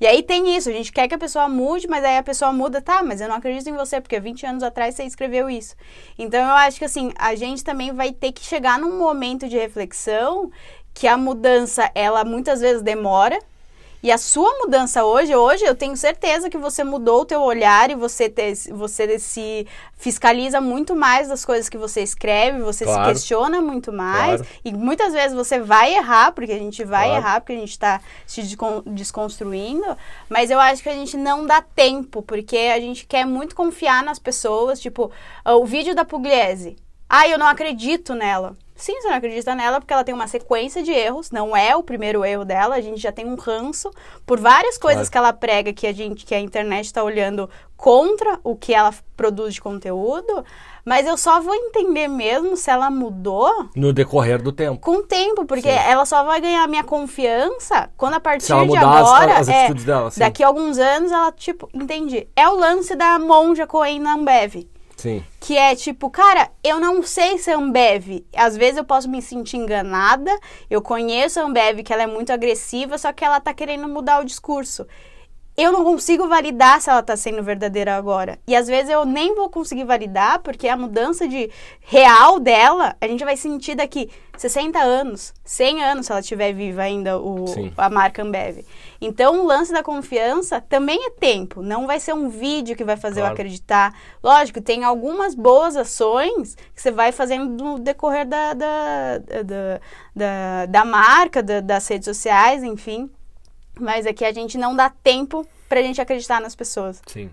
[0.00, 2.52] E aí tem isso, a gente quer que a pessoa mude, mas aí a pessoa
[2.52, 5.76] muda, tá, mas eu não acredito em você, porque 20 anos atrás você escreveu isso.
[6.18, 9.56] Então eu acho que assim, a gente também vai ter que chegar num momento de
[9.56, 10.50] reflexão
[10.92, 13.38] que a mudança, ela muitas vezes demora,
[14.04, 17.90] e a sua mudança hoje, hoje eu tenho certeza que você mudou o teu olhar
[17.90, 23.02] e você, te, você se fiscaliza muito mais das coisas que você escreve, você Claro.
[23.06, 24.42] se questiona muito mais.
[24.42, 24.46] Claro.
[24.62, 27.22] E muitas vezes você vai errar, porque a gente vai Claro.
[27.24, 29.96] errar, porque a gente está se descon- desconstruindo.
[30.28, 34.02] Mas eu acho que a gente não dá tempo, porque a gente quer muito confiar
[34.04, 34.80] nas pessoas.
[34.80, 35.10] Tipo,
[35.46, 36.76] o vídeo da Pugliese.
[37.16, 38.56] Ah, eu não acredito nela.
[38.74, 41.82] Sim, você não acredita nela porque ela tem uma sequência de erros, não é o
[41.82, 43.88] primeiro erro dela, a gente já tem um ranço
[44.26, 45.12] por várias coisas Claro.
[45.12, 48.92] que ela prega que a gente, que a internet está olhando contra o que ela
[49.16, 50.44] produz de conteúdo,
[50.84, 54.80] mas eu só vou entender mesmo se ela mudou No decorrer do tempo.
[54.80, 55.78] com o tempo, porque Sim.
[55.88, 59.72] ela só vai ganhar minha confiança quando a partir de mudar as- agora, as é,
[59.72, 62.26] dela, daqui a alguns anos ela tipo, entendi.
[62.34, 64.66] É o lance da Monja Coen na Ambev.
[65.04, 65.22] Sim.
[65.38, 68.24] Que é tipo, cara, eu não sei se é Ambev.
[68.34, 70.30] Às vezes eu posso me sentir enganada.
[70.70, 74.22] Eu conheço a Ambev, que ela é muito agressiva, só que ela tá querendo mudar
[74.22, 74.86] o discurso.
[75.56, 78.40] Eu não consigo validar se ela tá sendo verdadeira agora.
[78.44, 81.48] E às vezes eu nem vou conseguir validar, porque a mudança de
[81.80, 86.82] real dela, a gente vai sentir daqui 60 anos, 100 anos, se ela estiver viva
[86.82, 87.72] ainda, o, Sim.
[87.76, 88.64] a marca Ambev.
[89.00, 91.62] Então, o lance da confiança também é tempo.
[91.62, 93.34] Não vai ser um vídeo que vai fazer eu Claro.
[93.34, 93.94] acreditar.
[94.24, 99.80] Lógico, tem algumas boas ações que você vai fazendo no decorrer da, da, da,
[100.16, 103.08] da, da marca, da- das redes sociais, enfim.
[103.78, 107.02] Mas aqui a gente não dá tempo pra gente acreditar nas pessoas.
[107.06, 107.30] Sim.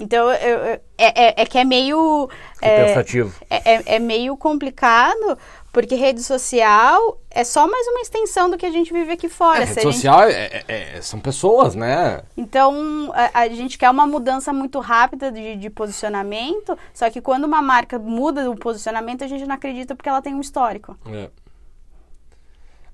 [0.00, 2.30] Então, eu- eu- é, é- é que é meio.
[2.62, 3.34] É, pensativo.
[3.50, 5.36] é, é- é meio complicado,
[5.72, 9.62] porque rede social é só mais uma extensão do que a gente vive aqui fora.
[9.62, 10.64] É, rede gente- social é- é-
[10.98, 12.22] é- são pessoas, né?
[12.36, 17.42] Então, a, a gente quer uma mudança muito rápida de, de posicionamento, só que quando
[17.44, 20.96] uma marca muda o posicionamento, a gente não acredita porque ela tem um histórico.
[21.08, 21.28] É.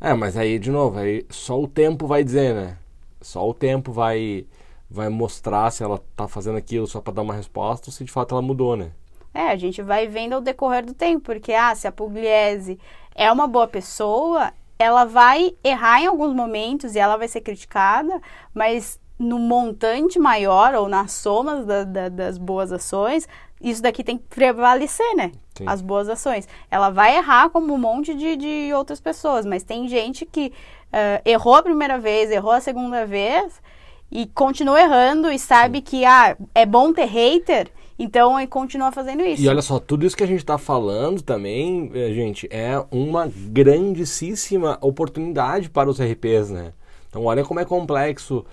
[0.05, 2.77] É, mas aí, de novo, aí só o tempo vai dizer, né?
[3.23, 4.47] Só o tempo vai,
[4.91, 8.13] vai mostrar se ela tá fazendo aquilo só pra dar uma resposta ou se de
[8.13, 8.91] fato ela mudou, né?
[9.33, 12.79] É, a gente vai vendo ao decorrer do tempo, porque ah, se a Pugliese
[13.15, 18.21] é uma boa pessoa, ela vai errar em alguns momentos e ela vai ser criticada,
[18.53, 23.27] mas no montante maior ou nas somas da- da- das boas ações,
[23.61, 25.33] isso daqui tem que prevalecer, né?
[25.57, 25.65] Sim.
[25.67, 26.49] As boas ações.
[26.71, 30.53] Ela vai errar como um monte de, de outras pessoas, mas tem gente que
[30.93, 33.61] eh, errou a primeira vez, errou a segunda vez
[34.11, 39.23] e continua errando e sabe que ah, é bom ter hater, então ele continua fazendo
[39.25, 39.43] isso.
[39.43, 43.29] E olha só, tudo isso que a gente tá falando também, eh, gente, é uma
[43.29, 46.73] grandíssima oportunidade para os RPs, né?
[47.15, 48.45] Então, olha como é complexo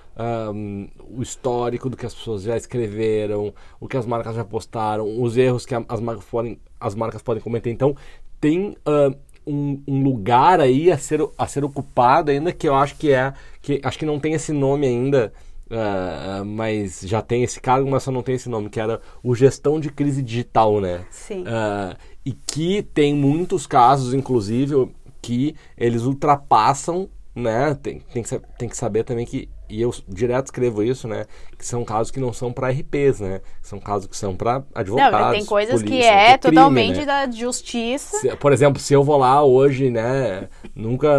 [0.54, 5.20] um, o histórico do que as pessoas já escreveram, o que as marcas já postaram,
[5.20, 7.72] os erros que as marcas podem, as marcas podem cometer.
[7.72, 7.96] Então,
[8.40, 12.98] tem uh, um, um, lugar aí a ser, a ser ocupado ainda que eu acho
[12.98, 15.34] que é que acho que não tem esse nome ainda
[15.72, 19.34] uh, mas já tem esse cargo mas só não tem esse nome que era o
[19.34, 26.04] gestão de crise digital né sim uh, e que tem muitos casos inclusive que eles
[26.04, 31.08] ultrapassam né tem, tem, que, tem que saber também que e eu direto escrevo isso,
[31.08, 31.26] né?
[31.58, 33.40] Que são casos que não são para RPs, né?
[33.62, 35.20] São casos que são para advogados.
[35.20, 37.06] Não, tem coisas polícia, que é, que é crime, totalmente né?
[37.06, 38.18] da justiça.
[38.18, 40.50] Se, por exemplo, se eu vou lá hoje, né?
[40.76, 41.10] Nunca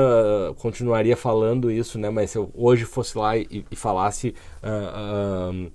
[0.58, 2.10] continuaria falando isso, né?
[2.10, 4.34] Mas se eu hoje fosse lá e, e falasse.
[4.62, 5.72] Uh, uh,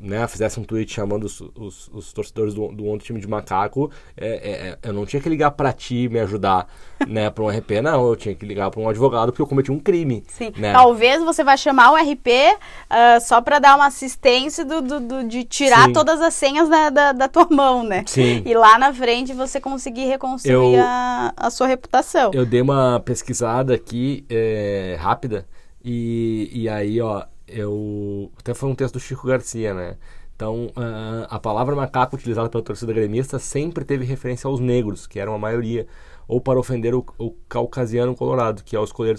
[0.00, 3.90] né, fizesse um tweet chamando os, os, os torcedores do, do outro time de macaco,
[4.16, 6.66] é, é, é eu não tinha que ligar para ti me ajudar,
[7.06, 9.70] né, para um RP, não, eu tinha que ligar para um advogado porque eu cometi
[9.70, 10.24] um crime.
[10.28, 10.52] Sim.
[10.56, 10.72] Né?
[10.72, 12.58] Talvez você vá chamar o RP uh,
[12.88, 15.92] ah, só para dar uma assistência do, do, do de tirar Sim.
[15.92, 18.04] todas as senhas da, da, da, tua mão, né?
[18.06, 18.42] Sim.
[18.44, 22.30] E lá na frente você conseguir reconstruir eu, a, a sua reputação.
[22.32, 25.46] Eu dei uma pesquisada aqui é, rápida
[25.84, 29.96] e, e aí, ó, eu até foi um texto do Chico Garcia, né?
[30.34, 35.20] Então, uh, a palavra macaco utilizada pela torcida gremista sempre teve referência aos negros, que
[35.20, 35.86] eram a maioria,
[36.26, 39.18] ou para ofender o, o caucasiano colorado, que ao escolher,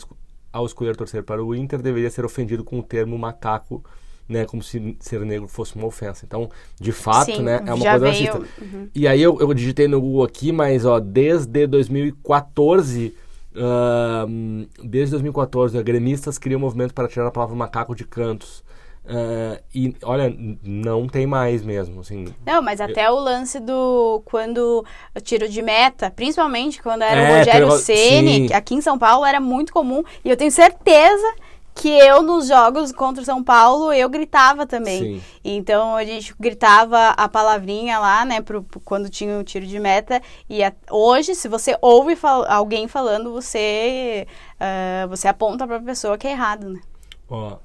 [0.52, 3.84] ao escolher torcer para o Inter deveria ser ofendido com o termo macaco,
[4.28, 6.26] né, como se ser negro fosse uma ofensa.
[6.26, 8.34] Então, de fato, Sim, né, é uma coisa veio...
[8.34, 8.40] racista.
[8.60, 8.90] Uhum.
[8.96, 13.14] E aí eu, eu digitei no Google aqui, mas ó, desde 2014
[13.54, 18.64] Uh, desde 2014, a gremistas criam um movimento para tirar a palavra macaco de cantos.
[19.04, 20.34] Uh, e olha,
[20.64, 22.28] não tem mais mesmo, assim.
[22.46, 23.14] Não, mas até eu...
[23.14, 24.86] o lance do quando
[25.16, 29.26] o tiro de meta, principalmente quando era é, o Rogério Ceni, aqui em São Paulo
[29.26, 31.34] era muito comum, e eu tenho certeza
[31.74, 35.00] que eu nos jogos contra o São Paulo eu gritava também.
[35.00, 35.24] Sim.
[35.44, 39.80] Então a gente gritava a palavrinha lá, né, pro, pro quando tinha o tiro de
[39.80, 40.22] meta.
[40.50, 45.82] E a, hoje, se você ouve fal alguém falando, você uh, você aponta para a
[45.82, 46.82] pessoa que é errado, né?
[47.30, 47.58] Ó,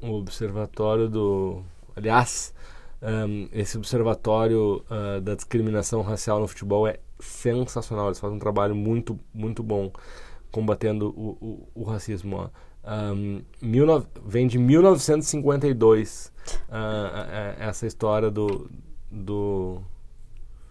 [0.00, 1.62] o observatório do,
[1.94, 2.54] aliás,
[3.02, 8.06] um, esse observatório uh, da discriminação racial no futebol é sensacional.
[8.06, 9.92] Eles fazem um trabalho muito muito bom
[10.50, 12.36] combatendo o, o, o racismo.
[12.36, 12.48] Ó.
[12.86, 13.86] Um, mil,
[14.26, 16.30] vem de 1952
[16.68, 18.70] uh, essa história do
[19.10, 19.80] do,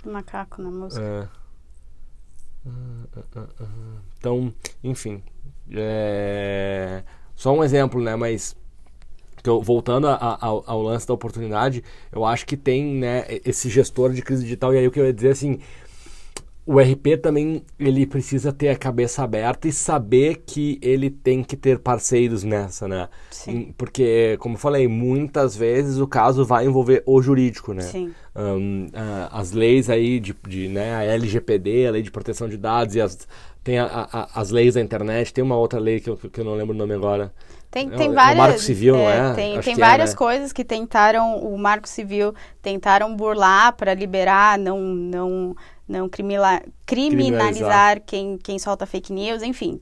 [0.03, 1.29] do macaco na música.
[2.65, 3.03] Uh,
[4.17, 5.23] então, enfim,
[5.71, 7.03] é,
[7.35, 8.15] só um exemplo, né?
[8.15, 8.55] Mas
[9.43, 13.69] eu, voltando a, a, ao, ao, lance da oportunidade, eu acho que tem né, esse
[13.69, 15.59] gestor de crise digital e aí o que eu ia dizer assim
[16.65, 21.57] o RP também ele precisa ter a cabeça aberta e saber que ele tem que
[21.57, 23.09] ter parceiros nessa, né?
[23.29, 23.73] Sim.
[23.77, 27.81] Porque, como eu falei, muitas vezes o caso vai envolver o jurídico, né?
[27.81, 28.13] Sim.
[28.33, 32.57] Um, uh, as leis aí de, de, né, a LGPD, a Lei de Proteção de
[32.57, 33.27] Dados, e as,
[33.61, 36.45] tem a, a, as leis da internet, tem uma outra lei que eu, que eu
[36.45, 37.33] não lembro o nome agora.
[37.73, 38.35] Tem, é tem é, várias.
[38.35, 39.33] O Marco Civil, é, não é?
[39.33, 40.17] Tem, tem várias é, né?
[40.17, 45.55] coisas que tentaram, o Marco Civil tentaram burlar para liberar, não, não
[45.87, 49.81] não criminalizar, criminalizar quem, quem solta fake news, enfim.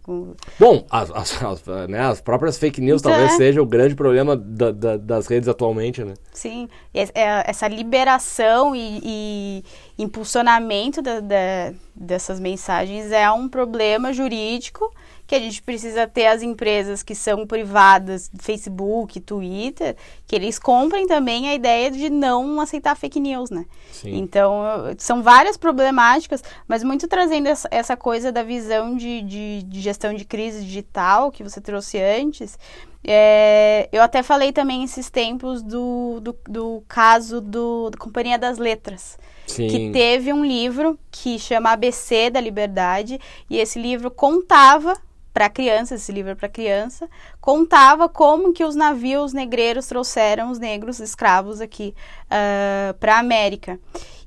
[0.59, 3.37] Bom, as, as, as, né, as próprias fake news então, talvez é.
[3.37, 6.15] seja o grande problema da, da, das redes atualmente, né?
[6.33, 7.09] Sim, é,
[7.49, 9.63] essa liberação e, e
[9.97, 14.91] impulsionamento da, da, dessas mensagens é um problema jurídico
[15.31, 19.95] que a gente precisa ter as empresas que são privadas, Facebook, Twitter,
[20.27, 23.65] que eles comprem também a ideia de não aceitar fake news, né?
[23.93, 24.17] Sim.
[24.17, 24.61] Então,
[24.97, 30.25] são várias problemáticas, mas muito trazendo essa, coisa da visão de, de, de, gestão de
[30.25, 32.59] crise digital que você trouxe antes.
[33.01, 38.57] É, eu até falei também esses tempos do, do, do caso do, da Companhia das
[38.57, 39.17] Letras.
[39.47, 39.67] Sim.
[39.67, 44.93] que teve um livro que chama ABC da Liberdade e esse livro contava
[45.33, 50.59] para criança, esse livro é para criança, contava como que os navios negreiros trouxeram os
[50.59, 53.79] negros escravos aqui uh, ah, para a América.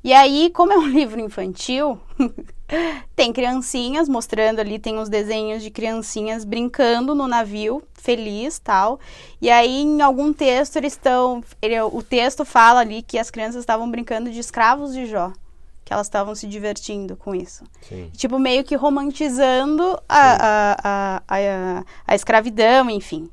[0.03, 1.99] E aí, como é um livro infantil,
[3.17, 8.99] tem criancinhas mostrando ali, tem uns desenhos de criancinhas brincando no navio, feliz tal.
[9.41, 11.43] E aí, em algum texto, eles estão.
[11.61, 15.33] Ele, o texto fala ali que as crianças estavam brincando de escravos de Jó
[15.85, 17.65] que elas estavam se divertindo com isso.
[17.83, 18.11] Sim.
[18.17, 23.29] Tipo, meio que romantizando a, a, a, a, escravidão, enfim.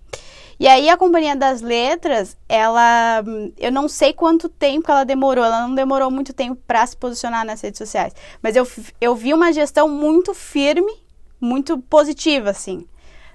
[0.60, 3.24] E aí a Companhia das Letras, ela,
[3.58, 7.44] eu não sei quanto tempo ela demorou, ela não demorou muito tempo para se posicionar
[7.46, 8.68] nas redes sociais, mas eu,
[9.00, 10.94] eu vi uma gestão muito firme,
[11.40, 12.86] muito positiva, assim.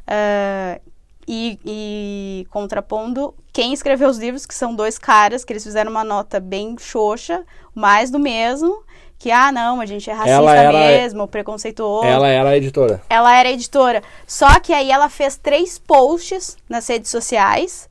[0.07, 0.81] Uh,
[1.27, 6.05] e, e contrapondo quem escreveu os livros, que são dois caras, que eles fizeram uma
[6.05, 8.85] nota bem xoxa, mais do mesmo,
[9.19, 12.07] que, ah, não, a gente é racista era- mesmo, preconceituoso.
[12.07, 13.03] Ela era a editora.
[13.09, 14.03] Ela era editora.
[14.27, 17.89] Só que aí ela fez três posts nas redes sociais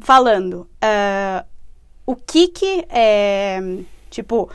[0.00, 1.44] falando ah,
[2.04, 3.60] o que que é,
[4.10, 4.48] tipo,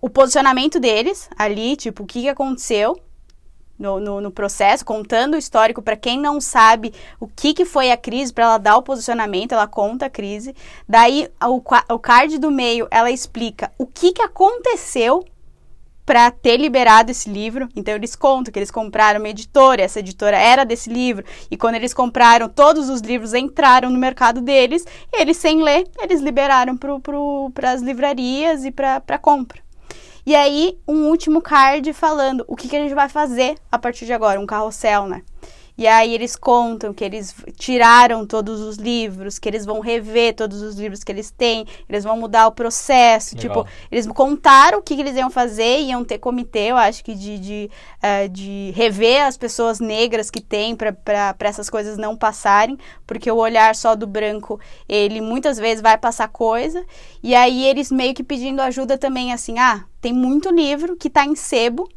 [0.00, 3.00] o posicionamento deles ali, tipo, o que que aconteceu
[3.78, 7.92] no, no, no processo, contando o histórico para quem não sabe o que que foi
[7.92, 10.54] a crise, para ela dar o posicionamento, ela conta a crise.
[10.88, 11.62] Daí, o,
[11.94, 15.24] o card do meio, ela explica o que que aconteceu
[16.08, 17.68] para ter liberado esse livro.
[17.76, 21.74] Então eles contam que eles compraram uma editora, essa editora era desse livro, e quando
[21.74, 26.78] eles compraram, todos os livros entraram no mercado deles, e eles sem ler, eles liberaram
[27.52, 29.60] para as livrarias e para compra.
[30.24, 34.06] E aí, um último card falando o que, que a gente vai fazer a partir
[34.06, 35.20] de agora, um carrossel, né?
[35.78, 40.60] E aí eles contam que eles tiraram todos os livros, que eles vão rever todos
[40.60, 43.36] os livros que eles têm, eles vão mudar o processo.
[43.36, 43.64] Legal.
[43.64, 47.14] Tipo, eles contaram o que, que eles iam fazer, iam ter comitê, eu acho que
[47.14, 47.70] de, de,
[48.02, 53.36] eh, de rever as pessoas negras que tem para essas coisas não passarem, porque o
[53.36, 56.84] olhar só do branco, ele muitas vezes vai passar coisa.
[57.22, 61.24] E aí eles meio que pedindo ajuda também, assim, ah, tem muito livro que tá
[61.24, 61.88] em sebo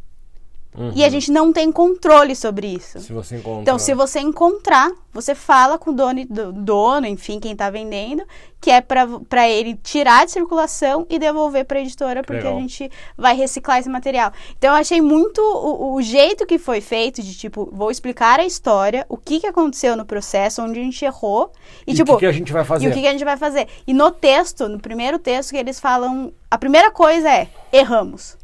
[0.96, 3.00] e a gente não tem controle sobre isso.
[3.02, 3.62] Se você encontra...
[3.62, 8.24] Então, se você encontrar, você fala com o dono, do- dono enfim, quem tá vendendo,
[8.60, 12.56] que é para ele tirar de circulação e devolver para a editora, porque Legal.
[12.56, 14.32] a gente vai reciclar esse material.
[14.58, 18.46] Então, eu achei muito o, o jeito que foi feito, de tipo, vou explicar a
[18.46, 21.52] história, o que, que aconteceu no processo, onde a gente errou,
[21.86, 22.86] e, E tipo, o que, que a gente vai fazer?
[22.86, 23.68] e o que, que a gente vai fazer?
[23.86, 28.40] E no texto, no primeiro texto que eles falam, a primeira coisa é, erramos.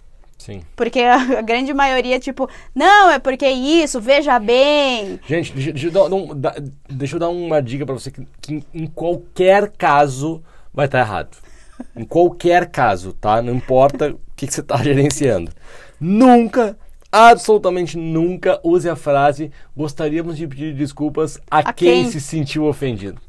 [0.47, 0.61] Sim.
[0.77, 5.19] Porque a, a grande maioria, tipo, não, é porque isso, veja bem.
[5.27, 6.55] Gente, deixa, deixa eu dar, um- da-
[6.89, 10.41] deixa eu dar uma dica pra você que, que em qualquer caso
[10.73, 11.35] vai estar errado.
[11.93, 13.41] Em qualquer caso, tá?
[13.41, 15.51] Não importa o que, que você está gerenciando.
[15.99, 16.77] Nunca,
[17.11, 22.11] absolutamente nunca use a frase gostaríamos de pedir desculpas a, A quem, quem?
[22.11, 23.19] se sentiu ofendido.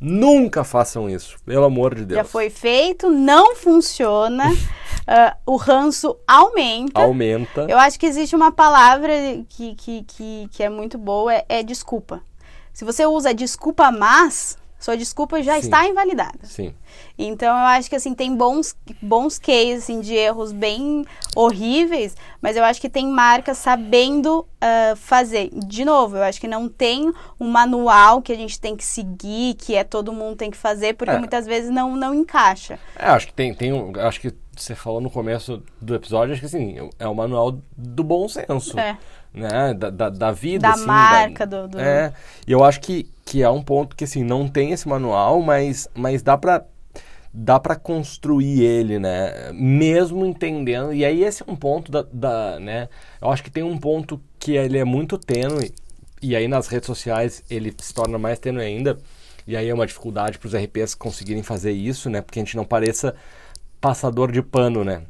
[0.00, 2.18] Nunca façam isso, pelo amor de Deus.
[2.18, 4.44] Já foi feito, não funciona.
[5.06, 7.00] ah, o ranço aumenta.
[7.00, 7.66] Aumenta.
[7.68, 9.12] Eu acho que existe uma palavra
[9.48, 12.22] que, que, que, que é muito boa, é, é desculpa.
[12.72, 15.58] Se você usa desculpa mas, sua desculpa já Sim.
[15.60, 16.38] está invalidada.
[16.44, 16.72] Sim.
[17.18, 22.56] Então eu acho que assim tem bons bons cases assim, de erros bem horríveis, mas
[22.56, 25.50] eu acho que tem marcas sabendo ah, fazer.
[25.52, 29.54] De novo, eu acho que não tem um manual que a gente tem que seguir,
[29.54, 31.18] que é todo mundo tem que fazer, porque É.
[31.18, 32.78] muitas vezes não não encaixa.
[32.96, 36.40] É, acho que tem, tem um, acho que você falou no começo do episódio, acho
[36.40, 38.78] que assim, é o manual do bom senso.
[38.78, 38.96] É.
[39.32, 39.74] Né?
[39.74, 42.12] Da, da, da vida, Da assim, marca, do- do- É,
[42.46, 45.86] e eu acho que, que é um ponto que, assim, não tem esse manual, mas,
[45.94, 46.64] mas dá pra
[47.32, 49.52] dá para construir ele, né?
[49.52, 50.94] Mesmo entendendo.
[50.94, 52.88] E aí esse é um ponto da, da, né?
[53.20, 55.70] Eu acho que tem um ponto que ele é muito tênue
[56.22, 58.98] e aí nas redes sociais ele se torna mais tênue ainda.
[59.46, 62.22] E aí é uma dificuldade para os RPs conseguirem fazer isso, né?
[62.22, 63.14] Porque a gente não pareça
[63.80, 65.02] passador de pano, né?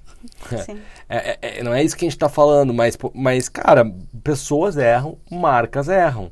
[0.66, 0.80] Sim.
[1.08, 3.90] É, é- é- não é isso que a gente está falando, mas, mas, cara,
[4.22, 6.30] pessoas erram, marcas erram,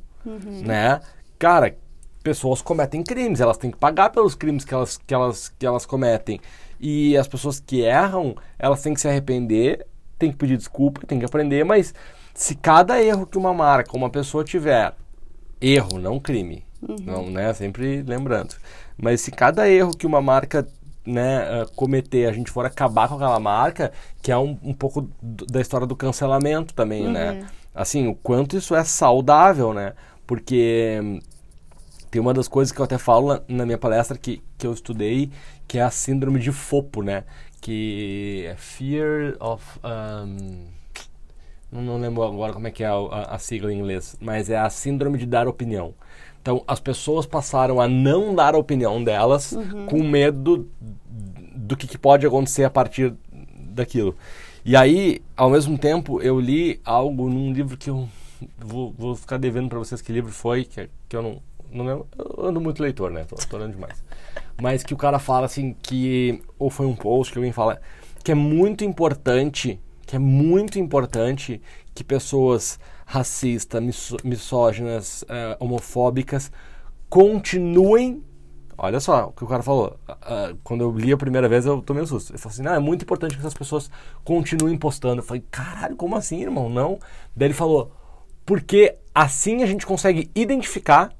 [0.67, 1.01] né?
[1.39, 1.77] Cara,
[2.23, 5.87] pessoas cometem crimes, elas têm que pagar pelos crimes que elas, que elas, que elas
[5.87, 6.41] cometem.
[6.81, 9.87] E as pessoas que erram, elas têm que se arrepender,
[10.19, 11.95] têm que pedir desculpa, têm que aprender, mas
[12.35, 14.93] se cada erro que uma marca, uma pessoa tiver,
[15.61, 16.65] erro, não crime,
[17.05, 17.53] não, né?
[17.55, 18.55] Sempre lembrando.
[18.97, 20.67] Mas se cada erro que uma marca
[21.07, 25.09] né, eh, cometer, a gente for acabar com aquela marca, que é um, um pouco
[25.23, 27.47] da história do cancelamento também, né?
[27.75, 29.93] Assim, o quanto isso é saudável, né?
[30.27, 31.21] Porque
[32.11, 35.31] tem uma das coisas que eu até falo na, minha palestra que, que eu estudei,
[35.67, 37.25] que é a síndrome de FOPO, né?
[37.61, 39.79] Que é Fear of...
[39.85, 40.67] um,
[41.71, 44.57] não, lembro agora como é que é a, a- a sigla em inglês, mas é
[44.57, 45.95] a síndrome de dar opinião.
[46.41, 49.53] Então, as pessoas passaram a não dar a opinião delas
[49.89, 50.69] com medo
[51.55, 53.15] do que, que pode acontecer a partir
[53.71, 54.15] daquilo.
[54.65, 58.09] E aí, ao mesmo tempo, eu li algo num livro que eu
[58.59, 62.07] vou, vou ficar devendo para vocês que livro foi, que, que eu não, não.
[62.19, 63.25] Eu ando muito leitor, né?
[63.25, 64.03] Tô, tô lendo demais.
[64.61, 67.81] Mas que o cara fala assim que, ou foi um post que alguém fala,
[68.25, 71.61] que é muito importante, que é muito importante
[71.95, 76.51] que pessoas racistas, misóginas, eh, homofóbicas
[77.09, 78.23] continuem
[78.79, 79.99] Olha só o que o cara falou.
[80.07, 82.33] Ah, quando eu li a primeira vez, eu tomei um susto.
[82.33, 83.91] Ele falou assim: não, é muito importante que essas pessoas
[84.23, 85.21] continuem postando.
[85.21, 86.69] Eu falei: caralho, como assim, irmão?
[86.69, 86.99] Não.
[87.35, 87.91] Daí ele falou:
[88.47, 91.13] porque assim a gente consegue identificar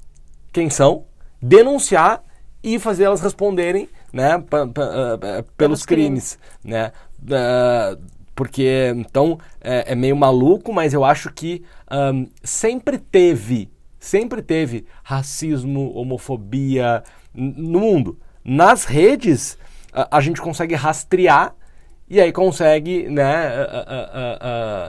[0.51, 1.05] quem são,
[1.41, 2.23] denunciar
[2.63, 4.71] e fazer elas responderem né, pa, uh,
[5.19, 6.91] pelos, pelos crimes, crimes, né?
[7.21, 8.01] Uh,
[8.33, 14.85] porque então é, é, meio maluco, mas eu acho que um, sempre teve, sempre teve
[15.03, 17.03] racismo, homofobia
[17.33, 18.19] no mundo.
[18.45, 19.57] Nas redes
[19.91, 21.55] a, a gente consegue rastrear
[22.09, 23.51] e aí consegue, né,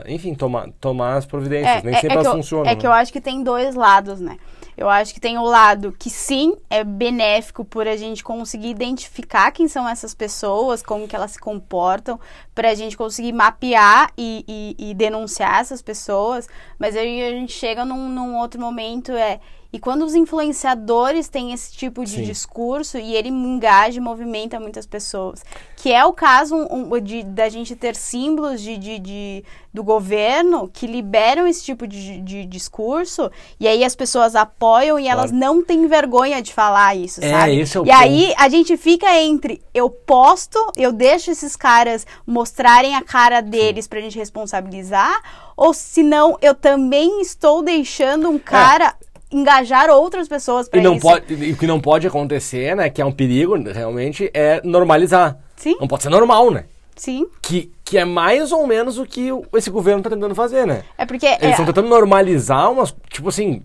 [0.07, 1.77] enfim, tomar, tomar as providências.
[1.77, 2.65] É, Nem é, sempre é elas eu, funcionam.
[2.65, 2.75] É né?
[2.75, 4.37] que eu acho que tem dois lados, né?
[4.79, 9.51] Eu acho que tem o lado que sim é benéfico por a gente conseguir identificar
[9.51, 12.17] quem são essas pessoas, como que elas se comportam,
[12.55, 16.47] para a gente conseguir mapear e, e, e, denunciar essas pessoas.
[16.77, 19.41] Mas aí a gente chega num, num outro momento é
[19.71, 22.23] e quando os influenciadores têm esse tipo de Sim.
[22.23, 25.43] discurso e ele engaja e movimenta muitas pessoas,
[25.75, 30.67] que é o caso um, de, da gente ter símbolos de, de, de, do governo
[30.73, 35.19] que liberam esse tipo de, de, discurso e aí as pessoas apoiam e claro.
[35.19, 37.59] elas não têm vergonha de falar isso, é, sabe?
[37.59, 38.01] Esse é o e ponto.
[38.01, 43.85] aí a gente fica entre eu posto, eu deixo esses caras mostrarem a cara deles
[43.85, 43.89] Sim.
[43.89, 45.21] pra gente responsabilizar,
[45.55, 48.95] ou se não, eu também estou deixando um cara.
[49.05, 50.99] É engajar outras pessoas para isso.
[50.99, 55.37] Pode, e o que não pode acontecer, né, que é um perigo, realmente, é normalizar.
[55.55, 55.75] Sim.
[55.79, 56.65] Não pode ser normal, né?
[56.95, 57.27] Sim.
[57.41, 60.83] Que, que é mais ou menos o que esse governo tá tentando fazer, né?
[60.97, 61.25] É porque...
[61.25, 61.67] Eles estão é...
[61.67, 62.93] tentando normalizar umas...
[63.09, 63.61] Tipo assim...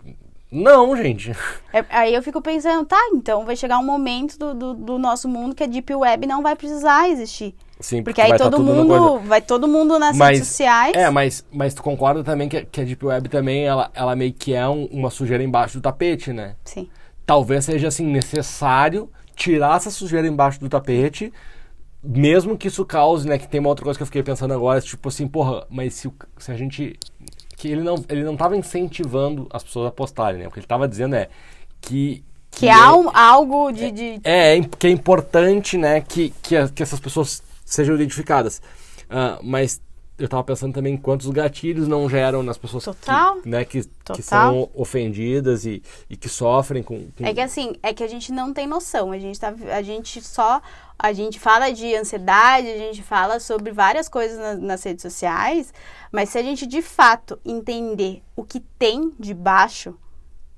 [0.53, 1.33] Não, gente.
[1.73, 5.29] É, aí eu fico pensando, tá, então vai chegar um momento do, do, do nosso
[5.29, 7.57] mundo que a Deep Web não vai precisar existir.
[7.85, 10.97] Sim, porque, porque aí tá todo mundo vai todo mundo nas mas, redes sociais.
[10.97, 14.33] É, mas, mas tu concorda também que, que a Deep Web também ela, ela meio
[14.33, 16.57] que é um, uma sujeira embaixo do tapete, né?
[16.65, 16.89] Sim.
[17.27, 21.31] Talvez seja assim necessário tirar essa sujeira embaixo do tapete,
[22.03, 23.37] mesmo que isso cause, né?
[23.37, 26.11] Que tem uma outra coisa que eu fiquei pensando agora, tipo assim, porra, mas se,
[26.39, 26.99] se a gente
[27.55, 30.49] que ele não ele não estava incentivando as pessoas a postarem, né?
[30.49, 31.29] O que ele estava dizendo é
[31.83, 34.21] que que, que é, algo de, de...
[34.23, 38.61] É, é, que é importante, né, que, que, que essas pessoas sejam identificadas.
[39.05, 39.81] Uh, mas
[40.17, 43.41] eu estava pensando também quantos gatilhos não geram nas pessoas Total.
[43.41, 43.83] Que, né, que,
[44.15, 48.07] que são ofendidas e, e que sofrem com, com, É que assim, é que a
[48.07, 49.11] gente não tem noção.
[49.11, 50.63] A gente, tá, a gente só.
[50.97, 55.75] A gente fala de ansiedade, a gente fala sobre várias coisas na, nas redes sociais,
[56.13, 59.99] mas se a gente de fato entender o que tem de baixo,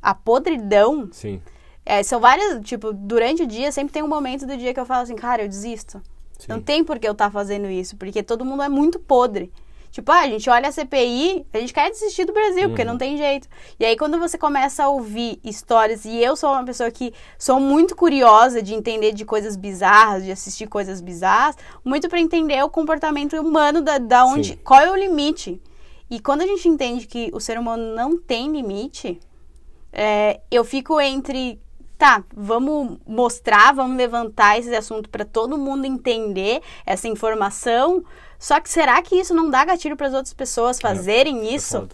[0.02, 1.08] a podridão.
[1.10, 1.40] Sim.
[1.86, 4.84] É, são várias, tipo, durante o dia, sempre tem um momento do dia que eu
[4.84, 6.02] falo assim, cara, eu desisto.
[6.38, 6.46] Sim.
[6.48, 9.52] Não tem por que eu estar tá fazendo isso, porque todo mundo é muito podre.
[9.96, 12.68] Tipo, ah, a gente olha a CPI, a gente quer desistir do Brasil, uhum.
[12.68, 13.48] porque não tem jeito.
[13.80, 17.58] E aí, quando você começa a ouvir histórias, e eu sou uma pessoa que sou
[17.58, 22.68] muito curiosa de entender de coisas bizarras, de assistir coisas bizarras, muito para entender o
[22.68, 24.58] comportamento humano, da, da onde, Sim.
[24.62, 25.62] qual é o limite.
[26.10, 29.18] E quando a gente entende que o ser humano não tem limite,
[29.90, 31.58] é, eu fico entre
[31.98, 38.04] tá, vamos mostrar, vamos levantar esse assunto para todo mundo entender essa informação.
[38.38, 41.54] Só que será que isso não dá gatilho para as outras pessoas é, fazerem é,
[41.54, 41.88] isso?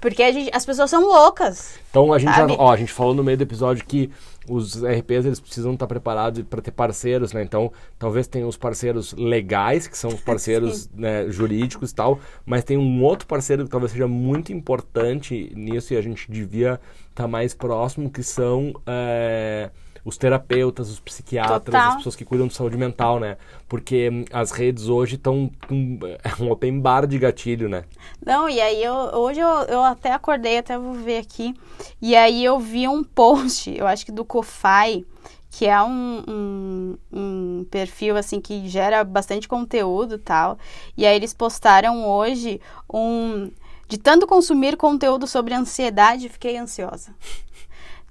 [0.00, 1.78] Porque gente, as pessoas são loucas.
[1.88, 4.10] Então a gente, já, ó, a gente falou no meio do episódio que
[4.48, 7.42] os RPs eles precisam estar preparados para ter parceiros, né?
[7.42, 12.64] Então, talvez tenham os parceiros legais, que são os parceiros né, jurídicos e tal, mas
[12.64, 16.80] tem um outro parceiro que talvez seja muito importante nisso e a gente devia
[17.12, 19.70] estar mais próximo, que são é,
[20.04, 21.90] os terapeutas, os psiquiatras, Total.
[21.90, 23.36] as pessoas que cuidam de saúde mental, né?
[23.68, 25.98] Porque hum, as redes hoje estão um,
[26.40, 27.84] um open bar de gatilho, né?
[28.24, 31.54] Não, e aí eu, hoje eu, eu até acordei, até vou ver aqui,
[32.00, 35.04] e aí eu vi um post, eu acho que do Kofai,
[35.50, 40.58] que é um, um, um, perfil assim que gera bastante conteúdo tal.
[40.96, 42.58] E aí eles postaram hoje
[42.90, 43.50] um
[43.92, 47.14] de tanto consumir conteúdo sobre ansiedade, fiquei ansiosa.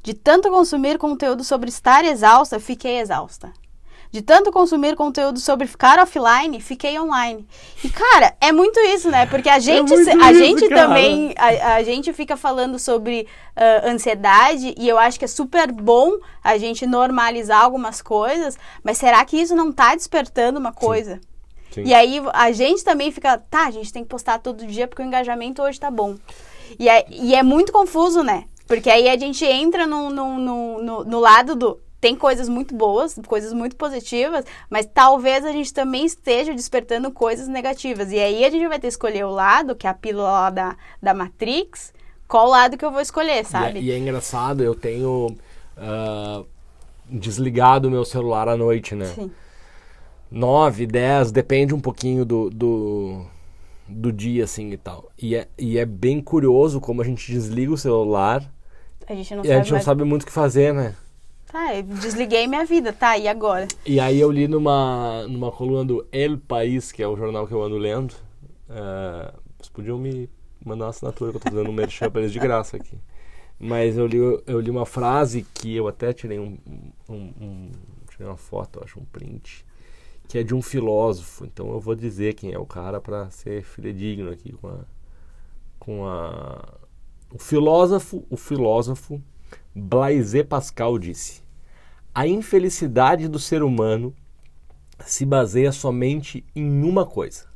[0.04, 3.52] De tanto consumir conteúdo sobre estar exausta, fiquei exausta.
[4.12, 7.48] De tanto consumir conteúdo sobre ficar offline, fiquei online.
[7.84, 9.26] E, cara, é muito isso, né?
[9.26, 13.28] Porque a é gente, é a isso, gente também, a, a, gente fica falando sobre
[13.58, 16.12] uh, ansiedade e eu acho que é super bom
[16.44, 21.16] a gente normalizar algumas coisas, mas será que isso não tá despertando uma coisa?
[21.16, 21.31] Sim.
[21.72, 21.84] Sim.
[21.86, 25.02] E aí a gente também fica, tá, a gente tem que postar todo dia porque
[25.02, 26.16] o engajamento hoje tá bom.
[26.78, 28.46] E é, e é muito confuso, né?
[28.68, 31.80] Porque aí a gente entra no, no, no, no, no lado do.
[32.00, 37.48] Tem coisas muito boas, coisas muito positivas, mas talvez a gente também esteja despertando coisas
[37.48, 38.12] negativas.
[38.12, 40.76] E aí a gente vai ter que escolher o lado, que é a pílula da,
[41.00, 41.94] da Matrix,
[42.28, 43.80] qual lado que eu vou escolher, sabe?
[43.80, 45.36] E é, e é engraçado, eu tenho
[45.78, 46.46] uh,
[47.08, 49.06] desligado o meu celular à noite, né?
[49.06, 49.32] Sim.
[50.32, 53.26] 9, 10, depende um pouquinho do, do,
[53.88, 55.12] do dia, assim, e tal.
[55.22, 58.52] E é, e é bem curioso como a gente desliga o celular
[59.08, 59.86] A gente não E sabe a gente não mais.
[59.86, 60.96] sabe muito o que fazer, né?
[61.52, 63.68] Tá, eu desliguei minha vida, tá, e agora?
[63.86, 67.54] E aí eu li numa, numa coluna do El País, que é o jornal que
[67.54, 68.14] eu ando lendo.
[68.70, 70.30] eh, vocês podiam me
[70.64, 72.98] mandar uma assinatura, que eu tô fazendo um merchan pra eles de graça aqui.
[73.60, 74.18] Mas eu li,
[74.48, 76.58] eu li uma frase que eu até tirei um,
[77.10, 77.72] um, um-
[78.10, 79.66] tirei uma foto, acho, um print,
[80.32, 81.44] que é de um filósofo.
[81.46, 84.80] Então eu vou dizer quem é o cara para ser fidedigno aqui com a,
[85.78, 86.80] com a
[87.34, 89.22] o filósofo, o filósofo
[89.76, 91.44] Blaise Pascal disse:
[92.16, 94.16] a infelicidade do ser humano
[95.06, 97.48] se baseia somente em uma coisa: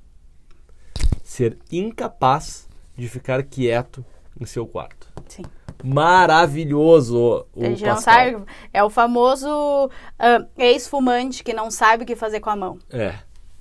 [1.24, 4.04] ser incapaz de ficar quieto
[4.38, 5.10] em seu quarto.
[5.30, 5.44] Sim.
[5.84, 8.38] Maravilhoso o gente não sabe.
[8.74, 12.80] É o famoso ah, ex-fumante que não sabe o que fazer com a mão.
[12.92, 13.16] É.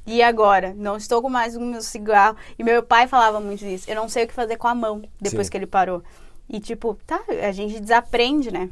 [0.06, 0.74] E agora?
[0.76, 2.36] Não estou com mais o meu cigarro.
[2.58, 3.88] E meu pai falava muito disso.
[3.90, 5.50] Eu não sei o que fazer com a mão depois Sim.
[5.50, 6.02] que ele parou.
[6.48, 8.68] E tipo, tá, a gente desaprende, né?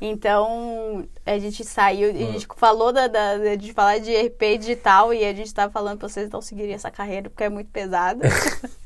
[0.00, 5.24] Então, a gente saiu, a gente falou da, da- de falar de RP digital e
[5.24, 8.26] a gente tava falando pra vocês não seguirem essa carreira porque é muito pesada.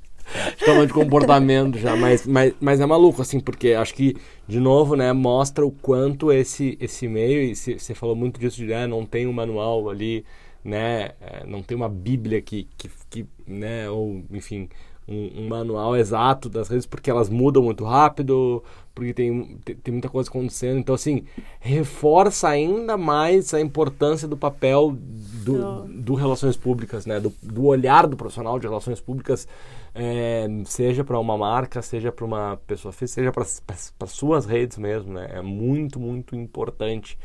[0.64, 4.16] Toma de comportamento já, mas, mas, mas é maluco, assim, porque acho que,
[4.46, 8.72] de novo, né, mostra o quanto esse, esse meio, e você falou muito disso, de
[8.72, 10.24] ah, não tem um manual ali,
[10.64, 14.68] né, é, não tem uma bíblia que, que, que né, ou, enfim,
[15.10, 18.62] um, um manual exato das redes, porque elas mudam muito rápido,
[18.94, 21.24] porque tem, tem, tem muita coisa acontecendo, então, assim,
[21.58, 28.06] reforça ainda mais a importância do papel do, do relações públicas, né, do, do olhar
[28.06, 29.48] do profissional de relações públicas,
[29.94, 35.12] é, seja para uma marca, seja para uma pessoa física, seja para suas redes mesmo,
[35.14, 35.28] né?
[35.32, 37.18] É muito, muito importante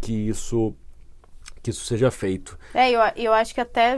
[0.00, 0.74] que isso
[1.62, 2.58] que isso seja feito.
[2.74, 3.96] É, eu, eu acho que até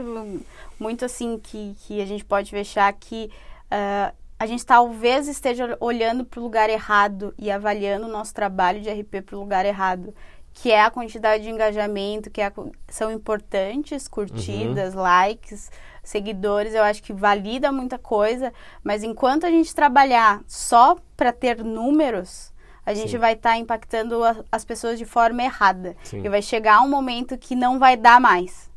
[0.79, 3.31] muito assim que, que a gente pode fechar que
[3.71, 8.81] ah, a gente talvez esteja olhando para o lugar errado e avaliando o nosso trabalho
[8.81, 10.13] de RP para o lugar errado,
[10.53, 12.53] que é a quantidade de engajamento, que é a
[12.87, 15.71] são importantes, curtidas, likes,
[16.03, 18.53] seguidores, eu acho que valida muita coisa,
[18.83, 22.53] mas enquanto a gente trabalhar só para ter números,
[22.85, 23.17] a gente Sim.
[23.17, 25.95] vai estar impactando a- as pessoas de forma errada.
[26.03, 26.21] Sim.
[26.23, 28.69] E vai chegar um momento que não vai dar mais.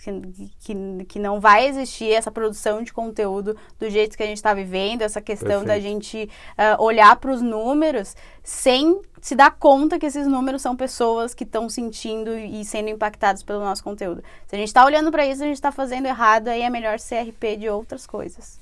[0.00, 4.36] Que, que, que não vai existir essa produção de conteúdo do jeito que a gente
[4.36, 5.82] está vivendo, essa questão da Perfeito.
[5.82, 11.34] gente ah, olhar para os números sem se dar conta que esses números são pessoas
[11.34, 14.22] que estão sentindo e sendo impactadas pelo nosso conteúdo.
[14.46, 17.00] Se a gente está olhando para isso, a gente está fazendo errado, aí é melhor
[17.00, 18.58] ser RP de outras coisas.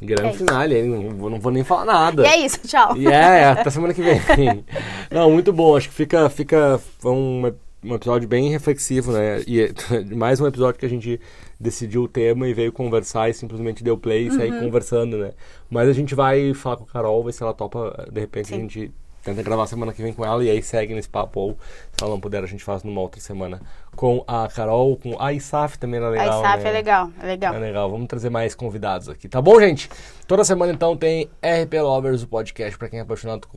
[0.00, 0.82] Grande É finale?
[0.82, 2.22] Não, vou- não vou nem falar nada.
[2.22, 2.96] E é isso, tchau.
[2.96, 4.20] E é, até semana que vem.
[5.10, 5.76] Não, muito bom.
[5.76, 7.50] Acho que fica, fica um,
[7.82, 9.42] um episódio bem reflexivo, né?
[9.46, 9.70] E é
[10.14, 11.20] mais um episódio que a gente
[11.58, 14.36] decidiu o tema e veio conversar e simplesmente deu play e Uhum.
[14.36, 15.32] sair conversando, né?
[15.68, 18.56] Mas a gente vai falar com a Carol, ver se ela topa, de repente a
[18.56, 18.62] Sim.
[18.68, 18.92] gente
[19.24, 21.58] tenta gravar semana que vem com ela e aí segue nesse papo ou
[21.92, 23.60] se ela não puder a gente faz numa outra semana
[23.98, 26.38] com a Carol, com a Isaf também era legal.
[26.38, 26.70] A Isaf né?
[26.70, 27.54] é legal, é legal.
[27.54, 29.90] É legal, vamos trazer mais convidados aqui, tá bom, gente?
[30.24, 33.48] Toda semana então tem RP Lovers, o podcast para quem é apaixonado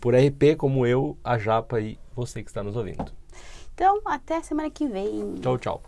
[0.00, 3.04] por RP, como eu, a Japa e você que está nos ouvindo.
[3.74, 5.34] Então, até semana que vem.
[5.42, 5.82] Tchau, tchau.